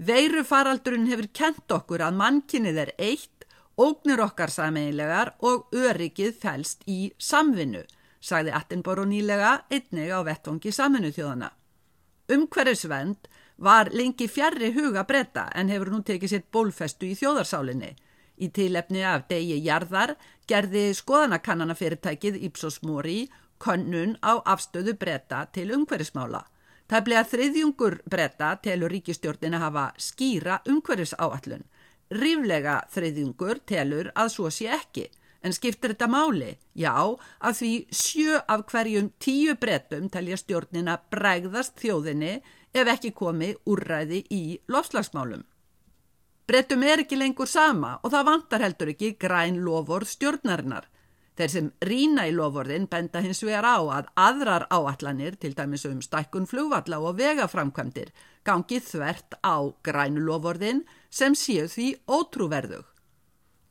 Veirufaraldurinn 0.00 1.10
hefur 1.10 1.28
kent 1.36 1.74
okkur 1.76 2.02
að 2.06 2.16
mannkinnið 2.18 2.78
er 2.86 2.92
eitt, 2.98 3.44
ógnir 3.76 4.22
okkar 4.24 4.50
sameigilegar 4.50 5.34
og 5.44 5.68
öryggið 5.76 6.32
fælst 6.40 6.86
í 6.88 7.12
samvinnu, 7.18 7.82
sagði 8.20 8.54
Attenborough 8.56 9.08
nýlega 9.08 9.58
einnig 9.70 10.10
á 10.10 10.24
vettvangi 10.24 10.72
saminu 10.72 11.12
þjóðana. 11.12 11.52
Umhverfisvend 12.32 13.28
var 13.62 13.90
lengi 13.92 14.28
fjarrri 14.28 14.72
huga 14.72 15.04
breyta 15.04 15.50
en 15.54 15.68
hefur 15.68 15.92
nú 15.92 16.00
tekið 16.06 16.32
sér 16.32 16.48
bólfestu 16.52 17.10
í 17.10 17.18
þjóðarsálinni. 17.20 17.92
Í 18.42 18.48
tilefni 18.48 19.04
af 19.06 19.28
degi 19.28 19.58
jarðar 19.62 20.16
gerði 20.48 20.88
skoðanakannanafyrirtækið 20.98 22.40
Ipsos 22.48 22.80
Mori 22.82 23.28
könnun 23.62 24.16
á 24.20 24.42
afstöðu 24.54 24.96
breyta 24.98 25.44
til 25.54 25.70
umhverfismála. 25.76 26.42
Það 26.90 27.04
bleið 27.06 27.20
að 27.22 27.30
þriðjungur 27.32 27.94
breyta 28.12 28.48
telur 28.64 28.92
ríkistjórnin 28.92 29.56
að 29.56 29.64
hafa 29.66 29.84
skýra 29.96 30.58
umhverfisáallun. 30.68 31.62
Ríflega 32.12 32.80
þriðjungur 32.92 33.62
telur 33.66 34.10
að 34.12 34.32
svo 34.34 34.50
sé 34.52 34.68
ekki. 34.76 35.06
En 35.42 35.54
skiptir 35.56 35.94
þetta 35.94 36.06
máli? 36.10 36.52
Já, 36.78 36.94
að 37.42 37.56
því 37.58 37.70
sjö 37.90 38.42
af 38.46 38.66
hverjum 38.70 39.08
tíu 39.18 39.56
breytum 39.58 40.10
telja 40.12 40.36
stjórnin 40.38 40.90
að 40.92 41.08
bregðast 41.14 41.80
þjóðinni 41.82 42.34
ef 42.72 42.90
ekki 42.94 43.10
komi 43.16 43.50
úrræði 43.66 44.22
í 44.30 44.42
lofslagsmálum. 44.70 45.42
Breytum 46.46 46.82
er 46.86 47.02
ekki 47.02 47.16
lengur 47.18 47.48
sama 47.48 47.96
og 48.02 48.12
það 48.12 48.28
vantar 48.28 48.64
heldur 48.66 48.92
ekki 48.92 49.14
græn 49.18 49.62
loford 49.64 50.08
stjórnarinnar. 50.10 50.86
Þeir 51.32 51.50
sem 51.50 51.68
rína 51.88 52.26
í 52.28 52.32
lofordin 52.36 52.84
benda 52.92 53.22
hins 53.24 53.40
vegar 53.40 53.64
á 53.64 53.80
að 53.80 54.08
aðrar 54.20 54.66
áallanir, 54.68 55.38
til 55.40 55.54
dæmis 55.56 55.86
um 55.88 56.02
stækkun 56.04 56.48
flugvalla 56.50 57.00
og 57.00 57.16
vegaframkvæmdir, 57.20 58.10
gangi 58.44 58.80
þvert 58.84 59.38
á 59.40 59.56
grænu 59.86 60.20
lofordin 60.26 60.84
sem 61.10 61.32
séu 61.32 61.68
því 61.72 61.88
ótrúverðug. 62.04 62.84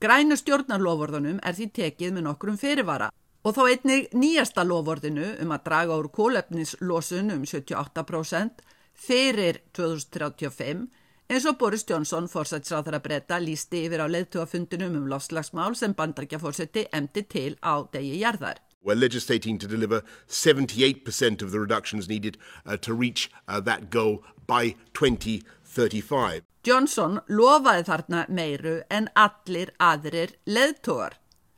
Grænu 0.01 0.37
stjórnarlofordunum 0.39 1.41
er 1.45 1.53
því 1.53 1.67
tekið 1.77 2.15
með 2.15 2.25
nokkrum 2.25 2.57
fyrirvara 2.57 3.11
og 3.45 3.53
þá 3.53 3.61
einnig 3.67 4.09
nýjasta 4.17 4.65
lofordinu 4.65 5.27
um 5.43 5.53
að 5.53 5.65
draga 5.67 5.97
úr 6.01 6.09
kólefnislosun 6.13 7.29
um 7.35 7.45
78% 7.45 8.65
fyrir 8.97 9.61
2035 9.77 10.87
eins 11.31 11.45
og 11.47 11.57
Boris 11.57 11.85
Johnson, 11.89 12.27
fórsætsráþara 12.27 12.99
breyta, 12.99 13.37
lísti 13.39 13.85
yfir 13.85 14.03
á 14.03 14.07
leðtúafundunum 14.11 14.97
um 14.99 15.07
lofslagsmál 15.07 15.77
sem 15.79 15.93
bandarkjafórsetti 15.95 16.89
emdi 16.91 17.23
til 17.23 17.55
á 17.63 17.87
degi 17.93 18.19
jarðar. 18.19 18.59
We're 18.83 18.99
legislating 18.99 19.57
to 19.59 19.67
deliver 19.67 20.01
78% 20.27 21.41
of 21.41 21.51
the 21.51 21.59
reductions 21.59 22.09
needed 22.09 22.37
uh, 22.65 22.75
to 22.77 22.93
reach 22.93 23.31
uh, 23.47 23.61
that 23.61 23.89
goal 23.89 24.23
by 24.45 24.75
2035. 24.93 26.43
Johnson 26.63 27.21
lofaði 27.29 27.87
þarna 27.87 28.25
meiru 28.27 28.81
en 28.89 29.07
allir 29.15 29.71
aðrir 29.79 30.35
leðtógar. 30.45 31.15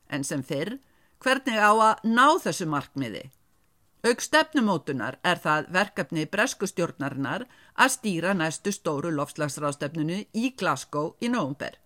En 0.07 0.23
sem 0.23 0.43
fyrr, 0.43 0.77
hvernig 1.23 1.57
á 1.57 1.73
að 1.73 2.05
ná 2.05 2.27
þessu 2.43 2.69
markmiði? 2.69 3.31
Aug 4.03 4.19
stefnumótunar 4.19 5.15
er 5.23 5.39
það 5.39 5.69
verkefni 5.71 6.25
breskustjórnarinnar 6.27 7.45
að 7.79 7.91
stýra 7.93 8.33
næstu 8.35 8.73
stóru 8.75 9.13
lofslagsrástefnunu 9.15 10.17
í 10.35 10.49
Glasgow 10.59 11.13
í 11.23 11.29
nógumber. 11.31 11.77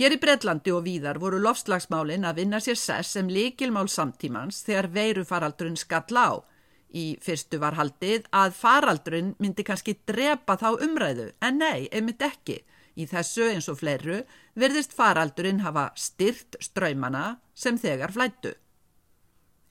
Hér 0.00 0.16
í 0.16 0.18
Breitlandi 0.22 0.72
og 0.72 0.86
víðar 0.86 1.20
voru 1.20 1.42
lofslagsmálin 1.44 2.24
að 2.24 2.40
vinna 2.40 2.62
sér 2.64 2.80
sess 2.80 3.12
sem 3.18 3.28
líkilmál 3.28 3.92
samtímans 3.92 4.62
þegar 4.64 4.88
veirufaraldrun 4.96 5.76
skall 5.76 6.16
á. 6.16 6.40
Í 6.96 7.04
fyrstu 7.20 7.60
var 7.60 7.76
haldið 7.76 8.24
að 8.32 8.56
faraldrun 8.56 9.34
myndi 9.36 9.68
kannski 9.68 9.98
drepa 10.08 10.56
þá 10.56 10.80
umræðu, 10.80 11.28
en 11.44 11.60
nei, 11.60 11.90
einmitt 11.92 12.24
ekki. 12.24 12.62
Í 12.96 13.04
þessu 13.10 13.50
eins 13.52 13.68
og 13.68 13.82
fleiru 13.84 14.22
verðist 14.56 14.96
faraldrun 14.96 15.60
hafa 15.60 15.90
styrt 15.92 16.56
ströymana 16.62 17.42
sem 17.52 17.76
þegar 17.76 18.16
flættu. 18.16 18.56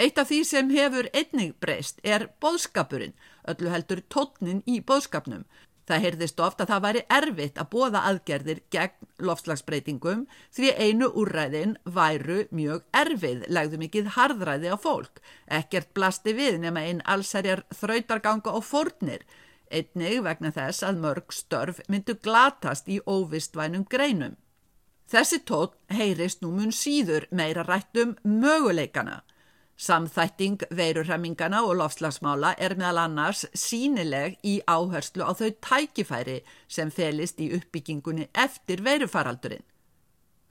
Eitt 0.04 0.18
af 0.20 0.28
því 0.28 0.38
sem 0.44 0.72
hefur 0.74 1.08
einnig 1.16 1.54
breyst 1.64 2.02
er 2.04 2.26
boðskapurinn, 2.44 3.14
öllu 3.48 3.70
heldur 3.72 4.02
tótnin 4.12 4.60
í 4.68 4.82
boðskapnum. 4.84 5.46
Það 5.88 6.04
heyrðist 6.06 6.42
ofta 6.44 6.66
að 6.66 6.72
það 6.72 6.84
væri 6.86 7.04
erfitt 7.18 7.62
að 7.62 7.70
bóða 7.72 8.02
aðgerðir 8.10 8.60
gegn 8.76 9.08
lofslagsbreytingum 9.30 10.26
því 10.58 10.74
einu 10.76 11.10
úrræðin 11.22 11.78
væru 11.84 12.42
mjög 12.52 12.84
erfið, 13.00 13.48
legðu 13.48 13.80
mikið 13.80 14.12
harðræði 14.18 14.76
á 14.76 14.78
fólk. 14.80 15.24
Ekkert 15.48 15.94
blasti 15.96 16.36
við 16.36 16.60
nema 16.66 16.84
einn 16.84 17.04
allsærjar 17.16 17.64
þrautarganga 17.72 18.56
og 18.60 18.68
fórnir, 18.68 19.24
einnig 19.72 20.20
vegna 20.28 20.52
þess 20.56 20.84
að 20.88 21.04
mörg 21.04 21.36
störf 21.36 21.84
myndu 21.88 22.20
glatast 22.20 22.92
í 22.92 23.00
óvistvænum 23.08 23.88
greinum. 23.88 24.36
Þessi 25.08 25.44
tótt 25.48 25.80
heyrist 25.92 26.44
nú 26.44 26.52
mun 26.56 26.76
síður 26.76 27.28
meira 27.32 27.64
rættum 27.68 28.18
möguleikana. 28.24 29.22
Samþætting 29.78 30.62
veirurhemmingana 30.70 31.64
og 31.66 31.76
lofslagsmála 31.80 32.54
er 32.58 32.76
meðal 32.78 33.00
annars 33.08 33.46
sínileg 33.58 34.38
í 34.46 34.60
áherslu 34.70 35.26
á 35.26 35.34
þau 35.34 35.50
tækifæri 35.66 36.44
sem 36.68 36.92
felist 36.94 37.42
í 37.42 37.50
uppbyggingunni 37.58 38.28
eftir 38.34 38.84
veirufaraldurinn. 38.86 39.66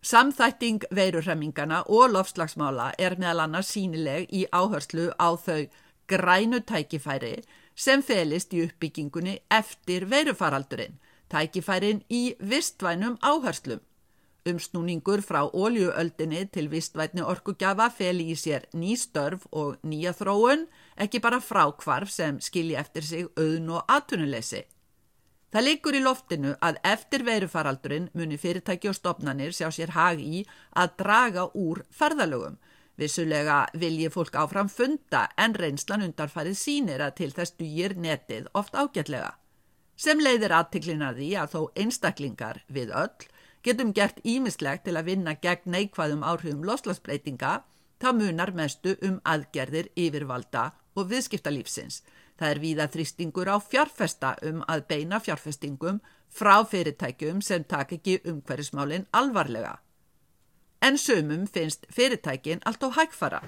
Samþætting 0.02 0.82
veirurhemmingana 0.90 1.84
og 1.86 2.10
lofslagsmála 2.10 2.90
er 2.98 3.14
meðal 3.14 3.44
annars 3.46 3.70
sínileg 3.70 4.26
í 4.34 4.42
áherslu 4.50 5.12
á 5.14 5.38
þau 5.38 5.70
grænu 6.10 6.58
tækifæri 6.66 7.36
sem 7.76 8.02
felist 8.02 8.52
í 8.52 8.66
uppbyggingunni 8.66 9.38
eftir 9.50 10.08
veirufaraldurinn, 10.10 10.98
tækifærin 11.30 12.02
í 12.10 12.34
vistvænum 12.40 13.16
áherslum. 13.22 13.80
Umsnúningur 14.42 15.20
frá 15.22 15.44
óljuöldinni 15.46 16.48
til 16.50 16.66
vistvætni 16.70 17.22
orkugjafa 17.22 17.86
feli 17.94 18.32
í 18.32 18.36
sér 18.38 18.64
ný 18.74 18.96
störf 18.98 19.44
og 19.52 19.76
nýja 19.86 20.10
þróun, 20.18 20.64
ekki 20.98 21.20
bara 21.22 21.38
frákvarf 21.38 22.10
sem 22.10 22.40
skilji 22.42 22.74
eftir 22.80 23.06
sig 23.06 23.28
auðn 23.38 23.70
og 23.76 23.84
atunuleysi. 23.86 24.64
Það 25.52 25.66
leikur 25.68 25.94
í 25.94 26.00
loftinu 26.02 26.54
að 26.64 26.80
eftir 26.90 27.22
veirufaraldurinn 27.28 28.08
muni 28.18 28.38
fyrirtæki 28.40 28.88
og 28.90 28.96
stopnanir 28.98 29.54
sjá 29.54 29.68
sér 29.70 29.92
hag 29.94 30.18
í 30.18 30.42
að 30.74 30.94
draga 31.02 31.44
úr 31.54 31.84
ferðalögum. 31.92 32.56
Vissulega 32.98 33.66
vilji 33.78 34.08
fólk 34.10 34.34
áfram 34.42 34.70
funda 34.72 35.26
en 35.38 35.54
reynslan 35.54 36.02
undarfærið 36.08 36.58
sínir 36.58 37.04
að 37.04 37.14
til 37.20 37.30
þess 37.36 37.54
dýr 37.60 37.94
netið 37.94 38.48
oft 38.58 38.74
ágætlega. 38.74 39.36
Sem 39.94 40.18
leiðir 40.18 40.56
aðtiklina 40.56 41.12
því 41.14 41.30
að 41.38 41.54
þó 41.54 41.60
einstaklingar 41.84 42.64
við 42.72 42.90
öll 42.96 43.28
getum 43.62 43.92
gert 43.94 44.18
ímislegt 44.24 44.84
til 44.86 44.96
að 44.98 45.12
vinna 45.12 45.34
gegn 45.34 45.70
neikvæðum 45.74 46.24
áhrifum 46.26 46.64
loslasbreytinga, 46.66 47.62
þá 48.02 48.08
munar 48.18 48.52
mestu 48.54 48.96
um 49.02 49.20
aðgerðir 49.24 49.92
yfirvalda 49.96 50.72
og 50.98 51.08
viðskiptalífsins. 51.12 52.02
Það 52.38 52.50
er 52.50 52.60
víða 52.62 52.88
þrýstingur 52.90 53.50
á 53.54 53.56
fjárfesta 53.62 54.34
um 54.48 54.64
að 54.66 54.86
beina 54.90 55.20
fjárfestingum 55.22 56.00
frá 56.32 56.64
fyrirtækjum 56.66 57.42
sem 57.44 57.64
tak 57.64 57.92
ekki 57.98 58.18
umhverjusmálinn 58.24 59.06
alvarlega. 59.12 59.78
En 60.82 60.98
sömum 60.98 61.46
finnst 61.46 61.86
fyrirtækin 61.94 62.64
allt 62.66 62.82
á 62.82 62.88
hægfara. 62.98 63.42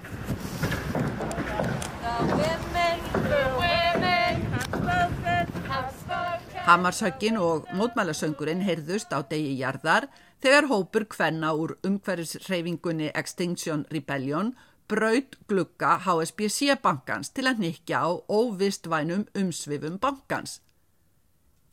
Hamarshöggin 6.65 7.35
og 7.37 7.67
mótmælasöngurinn 7.77 8.63
heyrðust 8.65 9.11
á 9.13 9.21
degi 9.29 9.51
jarðar 9.59 10.07
þegar 10.41 10.65
hópur 10.71 11.03
kvenna 11.05 11.51
úr 11.53 11.75
umhverfisreyfingunni 11.85 13.11
Extinction 13.13 13.83
Rebellion 13.93 14.49
braut 14.89 15.35
glukka 15.45 15.91
HSBC 16.07 16.73
bankans 16.81 17.29
til 17.29 17.45
að 17.45 17.61
nikja 17.67 17.99
á 18.01 18.09
óvistvænum 18.17 19.27
umsvifum 19.37 19.99
bankans. 20.01 20.55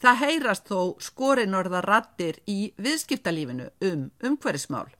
Það 0.04 0.20
heyrast 0.26 0.68
þó 0.68 1.00
skorinorða 1.00 1.80
rattir 1.88 2.42
í 2.44 2.74
viðskiptalífinu 2.76 3.70
um 3.88 4.10
umhverfismál. 4.20 4.90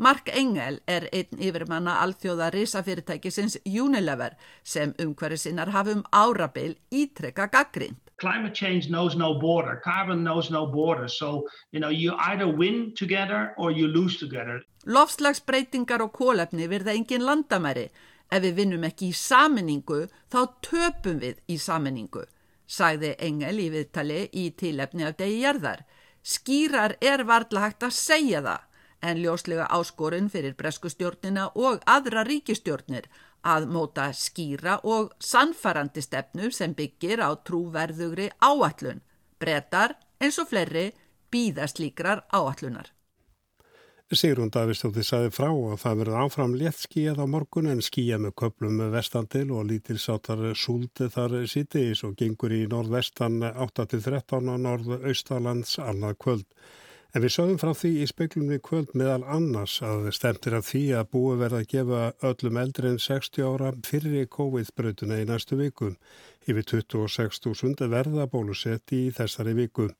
Mark 0.00 0.32
Engel 0.32 0.80
er 0.88 1.10
einn 1.12 1.44
yfirmanna 1.44 1.98
alþjóða 2.06 2.48
risafyrirtækisins 2.56 3.58
Unilever 3.68 4.32
sem 4.64 4.96
umhverfisinnar 4.96 5.74
hafum 5.76 6.00
árabil 6.08 6.78
ítrekka 6.88 7.50
gaggrind. 7.52 8.00
Climate 8.20 8.54
change 8.54 8.88
knows 8.88 9.16
no 9.16 9.38
border. 9.38 9.80
Carbon 9.84 10.22
knows 10.22 10.50
no 10.50 10.66
border. 10.66 11.08
So, 11.08 11.48
you 11.72 11.80
know, 11.80 11.88
you 11.88 12.14
either 12.30 12.48
win 12.48 12.92
together 12.96 13.54
or 13.56 13.70
you 13.70 13.86
lose 13.86 14.18
together. 14.18 14.62
Lofslagsbreytingar 14.86 16.02
og 16.02 16.12
kólefni 16.12 16.66
verða 16.70 16.94
engin 16.96 17.22
landamæri. 17.26 17.88
Ef 18.32 18.40
við 18.42 18.54
vinnum 18.56 18.84
ekki 18.88 19.10
í 19.12 19.16
saminningu, 19.16 20.06
þá 20.32 20.40
töpum 20.64 21.18
við 21.20 21.42
í 21.52 21.58
saminningu, 21.60 22.22
sagði 22.64 23.10
Engel 23.20 23.58
í 23.60 23.66
viðtali 23.74 24.22
í 24.32 24.46
tilefni 24.56 25.04
af 25.04 25.18
degi 25.18 25.42
jarðar. 25.42 25.82
Skýrar 26.24 26.96
er 27.04 27.26
varðla 27.28 27.66
hægt 27.66 27.84
að 27.84 27.92
segja 27.98 28.40
það, 28.46 28.62
en 29.02 29.20
ljóslega 29.20 29.66
áskorun 29.76 30.30
fyrir 30.32 30.56
breskustjórnina 30.56 31.50
og 31.58 31.84
aðra 31.84 32.24
ríkistjórnir 32.24 33.10
að 33.42 33.68
móta 33.74 34.08
skýra 34.14 34.78
og 34.88 35.12
sannfarandi 35.22 36.02
stefnu 36.04 36.50
sem 36.54 36.74
byggir 36.78 37.22
á 37.22 37.30
trúverðugri 37.46 38.30
áallun. 38.40 39.02
Bretar 39.40 39.96
eins 40.22 40.38
og 40.38 40.50
fleiri 40.50 40.90
býðast 41.32 41.80
líkrar 41.82 42.24
áallunar. 42.32 42.92
Sigrun 44.12 44.50
Davistóttir 44.52 45.06
saði 45.08 45.30
frá 45.32 45.48
að 45.48 45.78
það 45.80 46.00
verði 46.02 46.16
áfram 46.20 46.54
létt 46.60 46.82
skíjað 46.82 47.22
á 47.24 47.26
morgun 47.32 47.70
en 47.72 47.80
skíja 47.80 48.18
með 48.20 48.34
köplum 48.42 48.74
með 48.76 48.90
vestandil 48.98 49.46
og 49.56 49.64
lítilsáttar 49.70 50.42
súldi 50.52 51.08
þar 51.14 51.38
sýtis 51.48 52.02
og 52.04 52.18
gengur 52.20 52.52
í 52.52 52.66
norðvestan 52.68 53.40
8-13 53.40 54.52
og 54.52 54.60
norðaustalands 54.66 55.78
annað 55.80 56.18
kvöld. 56.26 56.44
En 57.12 57.20
við 57.20 57.34
sögum 57.34 57.58
frá 57.60 57.74
því 57.76 57.90
í 58.00 58.04
speklum 58.08 58.48
við 58.48 58.60
kvöld 58.64 58.92
meðal 58.96 59.20
annars 59.34 59.74
að 59.84 60.06
stemtir 60.16 60.54
að 60.56 60.68
því 60.70 60.80
að 60.96 61.10
búi 61.12 61.34
verða 61.42 61.58
að 61.60 61.68
gefa 61.74 62.00
öllum 62.28 62.60
eldri 62.62 62.88
en 62.88 63.02
60 63.04 63.44
ára 63.44 63.72
fyrir 63.84 64.30
COVID-brötuna 64.32 65.18
í 65.20 65.26
næstu 65.28 65.58
vikum. 65.60 65.98
Yfir 66.48 66.64
26.000 66.72 67.90
verða 67.92 68.24
bólusetti 68.32 69.02
í 69.10 69.12
þessari 69.12 69.52
vikum. 69.60 69.92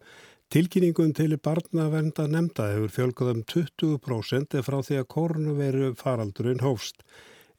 Tilkynningum 0.52 1.12
til 1.16 1.36
barnavernda 1.36 2.26
nefnda 2.32 2.72
hefur 2.72 2.96
fjölgað 2.96 3.34
um 3.34 3.44
20% 3.52 4.58
frá 4.64 4.80
því 4.80 4.98
að 5.02 5.08
koronaviru 5.12 5.94
faraldurinn 6.00 6.64
hófst. 6.64 7.04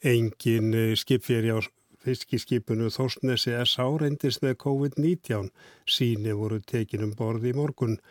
Engin 0.02 0.74
skipféri 0.98 1.54
á 1.54 1.62
fiskiskipinu 2.04 2.89
Þórsnesi 2.94 3.54
S.A. 3.63 3.86
reyndist 4.02 4.42
með 4.42 4.58
COVID-19. 4.66 5.54
Síni 5.86 6.34
voru 6.38 6.58
tekinum 6.60 7.13
borði 7.18 7.54
í 7.54 7.58
morgun. 7.62 8.02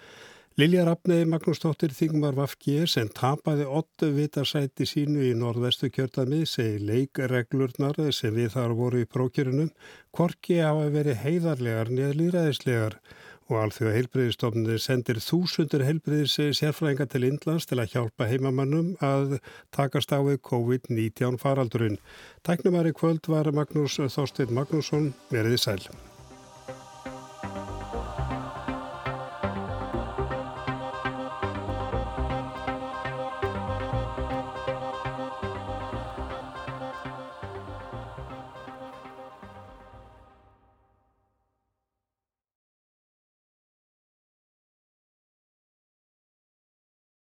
Lilja 0.60 0.82
Rafnei 0.84 1.22
Magnúsdóttir 1.24 1.94
Þingmar 1.96 2.34
Vafgir 2.36 2.90
sem 2.92 3.08
tapaði 3.08 3.64
8 3.64 4.10
vitarsæti 4.12 4.84
sínu 4.84 5.22
í 5.24 5.30
norðvestu 5.32 5.88
kjörðamið 5.88 6.42
segi 6.50 6.82
leikreglurnar 6.90 7.96
sem 8.12 8.36
við 8.36 8.50
þar 8.52 8.74
voru 8.76 9.00
í 9.00 9.08
prókjörunum 9.08 9.70
korki 10.12 10.60
hafa 10.60 10.92
verið 10.92 11.22
heiðarlegar 11.22 11.94
neð 11.96 12.12
líðræðislegar 12.20 12.98
og 13.48 13.58
alþjóða 13.62 13.96
heilbreyðistofnir 13.96 14.84
sendir 14.90 15.24
þúsundur 15.24 15.88
heilbreyðis 15.88 16.36
sérfræðinga 16.60 17.08
til 17.08 17.24
Indlands 17.32 17.70
til 17.72 17.80
að 17.80 17.96
hjálpa 17.96 18.28
heimamannum 18.28 18.94
að 19.00 19.38
takast 19.72 20.12
á 20.12 20.20
við 20.20 20.42
COVID-19 20.52 21.40
faraldurinn. 21.40 22.00
Tæknumari 22.44 22.92
kvöld 22.92 23.24
var 23.32 23.48
Magnús 23.56 23.96
Þorstein 24.04 24.52
Magnússon 24.52 25.14
veriði 25.32 25.64
sæl. 25.64 26.12